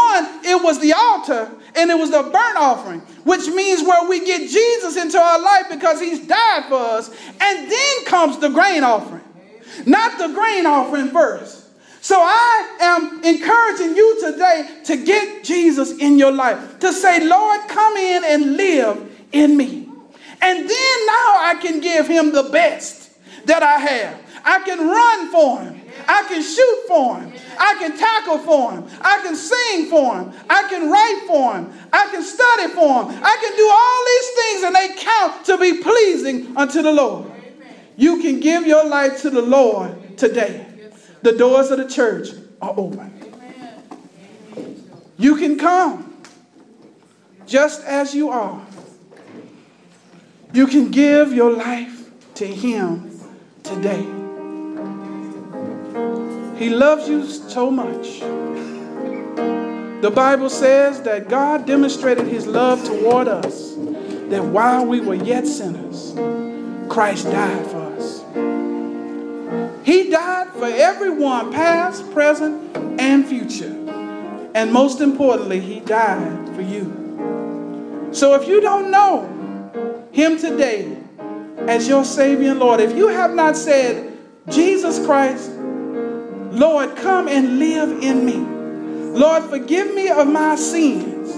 it 0.44 0.62
was 0.62 0.80
the 0.80 0.92
altar 0.92 1.50
and 1.76 1.90
it 1.90 1.98
was 1.98 2.10
the 2.10 2.22
burnt 2.22 2.56
offering, 2.56 3.00
which 3.24 3.46
means 3.48 3.82
where 3.82 4.08
we 4.08 4.24
get 4.24 4.50
Jesus 4.50 4.96
into 4.96 5.18
our 5.18 5.40
life 5.40 5.66
because 5.70 6.00
he's 6.00 6.26
died 6.26 6.64
for 6.68 6.74
us. 6.74 7.10
And 7.40 7.70
then 7.70 8.04
comes 8.06 8.38
the 8.38 8.48
grain 8.48 8.84
offering, 8.84 9.22
not 9.86 10.18
the 10.18 10.28
grain 10.34 10.66
offering 10.66 11.08
first. 11.08 11.62
So 12.00 12.16
I 12.20 12.76
am 12.80 13.24
encouraging 13.24 13.96
you 13.96 14.20
today 14.20 14.82
to 14.84 15.04
get 15.04 15.42
Jesus 15.42 15.92
in 15.98 16.18
your 16.18 16.32
life, 16.32 16.80
to 16.80 16.92
say, 16.92 17.26
Lord, 17.26 17.60
come 17.68 17.96
in 17.96 18.24
and 18.24 18.56
live 18.56 19.26
in 19.32 19.56
me. 19.56 19.88
And 20.42 20.58
then 20.58 20.68
now 20.68 21.36
I 21.38 21.58
can 21.62 21.80
give 21.80 22.06
him 22.06 22.32
the 22.32 22.42
best 22.42 23.10
that 23.46 23.62
I 23.62 23.78
have. 23.78 24.20
I 24.44 24.58
can 24.64 24.86
run 24.86 25.30
for 25.30 25.60
him. 25.60 25.80
I 26.08 26.24
can 26.28 26.42
shoot 26.42 26.84
for 26.88 27.20
him. 27.20 27.32
I 27.58 27.74
can 27.78 27.96
tackle 27.96 28.38
for 28.38 28.72
him. 28.72 28.84
I 29.00 29.20
can 29.22 29.36
sing 29.36 29.86
for 29.86 30.20
him. 30.20 30.32
I 30.48 30.68
can 30.68 30.90
write 30.90 31.24
for 31.26 31.56
him. 31.56 31.72
I 31.92 32.08
can 32.10 32.22
study 32.22 32.72
for 32.72 33.04
him. 33.04 33.22
I 33.22 33.36
can 33.40 33.56
do 33.56 33.68
all 33.72 34.04
these 34.12 34.30
things 34.40 34.64
and 34.64 34.74
they 34.74 35.02
count 35.02 35.44
to 35.46 35.58
be 35.58 35.82
pleasing 35.82 36.56
unto 36.56 36.82
the 36.82 36.92
Lord. 36.92 37.30
You 37.96 38.20
can 38.20 38.40
give 38.40 38.66
your 38.66 38.84
life 38.84 39.22
to 39.22 39.30
the 39.30 39.42
Lord 39.42 40.18
today. 40.18 40.66
The 41.22 41.32
doors 41.32 41.70
of 41.70 41.78
the 41.78 41.88
church 41.88 42.28
are 42.60 42.74
open. 42.76 43.12
You 45.16 45.36
can 45.36 45.58
come 45.58 46.22
just 47.46 47.84
as 47.84 48.14
you 48.14 48.30
are. 48.30 48.66
You 50.52 50.66
can 50.66 50.90
give 50.90 51.32
your 51.32 51.52
life 51.52 52.10
to 52.34 52.46
him 52.46 53.18
today. 53.62 54.23
He 56.56 56.70
loves 56.70 57.08
you 57.08 57.26
so 57.26 57.70
much. 57.70 58.20
The 60.02 60.10
Bible 60.10 60.50
says 60.50 61.02
that 61.02 61.28
God 61.28 61.66
demonstrated 61.66 62.26
his 62.26 62.46
love 62.46 62.84
toward 62.84 63.26
us, 63.26 63.74
that 63.74 64.44
while 64.44 64.84
we 64.86 65.00
were 65.00 65.14
yet 65.14 65.46
sinners, 65.46 66.12
Christ 66.88 67.24
died 67.24 67.66
for 67.66 67.82
us. 67.96 68.22
He 69.84 70.10
died 70.10 70.48
for 70.52 70.66
everyone, 70.66 71.52
past, 71.52 72.10
present, 72.12 72.76
and 73.00 73.26
future. 73.26 73.72
And 74.54 74.72
most 74.72 75.00
importantly, 75.00 75.60
he 75.60 75.80
died 75.80 76.54
for 76.54 76.62
you. 76.62 78.10
So 78.12 78.34
if 78.34 78.46
you 78.46 78.60
don't 78.60 78.90
know 78.90 79.26
him 80.12 80.38
today 80.38 80.98
as 81.60 81.88
your 81.88 82.04
Savior 82.04 82.52
and 82.52 82.60
Lord, 82.60 82.80
if 82.80 82.96
you 82.96 83.08
have 83.08 83.34
not 83.34 83.56
said, 83.56 84.16
Jesus 84.48 85.04
Christ, 85.04 85.50
Lord, 86.54 86.96
come 86.96 87.28
and 87.28 87.58
live 87.58 88.02
in 88.02 88.24
me. 88.24 88.36
Lord, 89.18 89.44
forgive 89.44 89.92
me 89.92 90.08
of 90.08 90.28
my 90.28 90.54
sins 90.54 91.32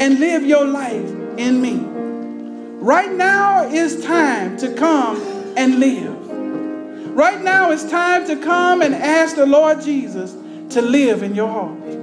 and 0.00 0.18
live 0.18 0.44
your 0.44 0.66
life 0.66 1.10
in 1.36 1.60
me. 1.60 1.76
Right 2.82 3.12
now 3.12 3.66
is 3.66 4.02
time 4.02 4.56
to 4.58 4.74
come 4.74 5.20
and 5.56 5.78
live. 5.78 6.16
Right 7.14 7.42
now 7.42 7.72
is 7.72 7.84
time 7.90 8.26
to 8.26 8.36
come 8.36 8.80
and 8.80 8.94
ask 8.94 9.36
the 9.36 9.44
Lord 9.44 9.82
Jesus 9.82 10.34
to 10.74 10.80
live 10.80 11.22
in 11.22 11.34
your 11.34 11.48
heart. 11.48 11.99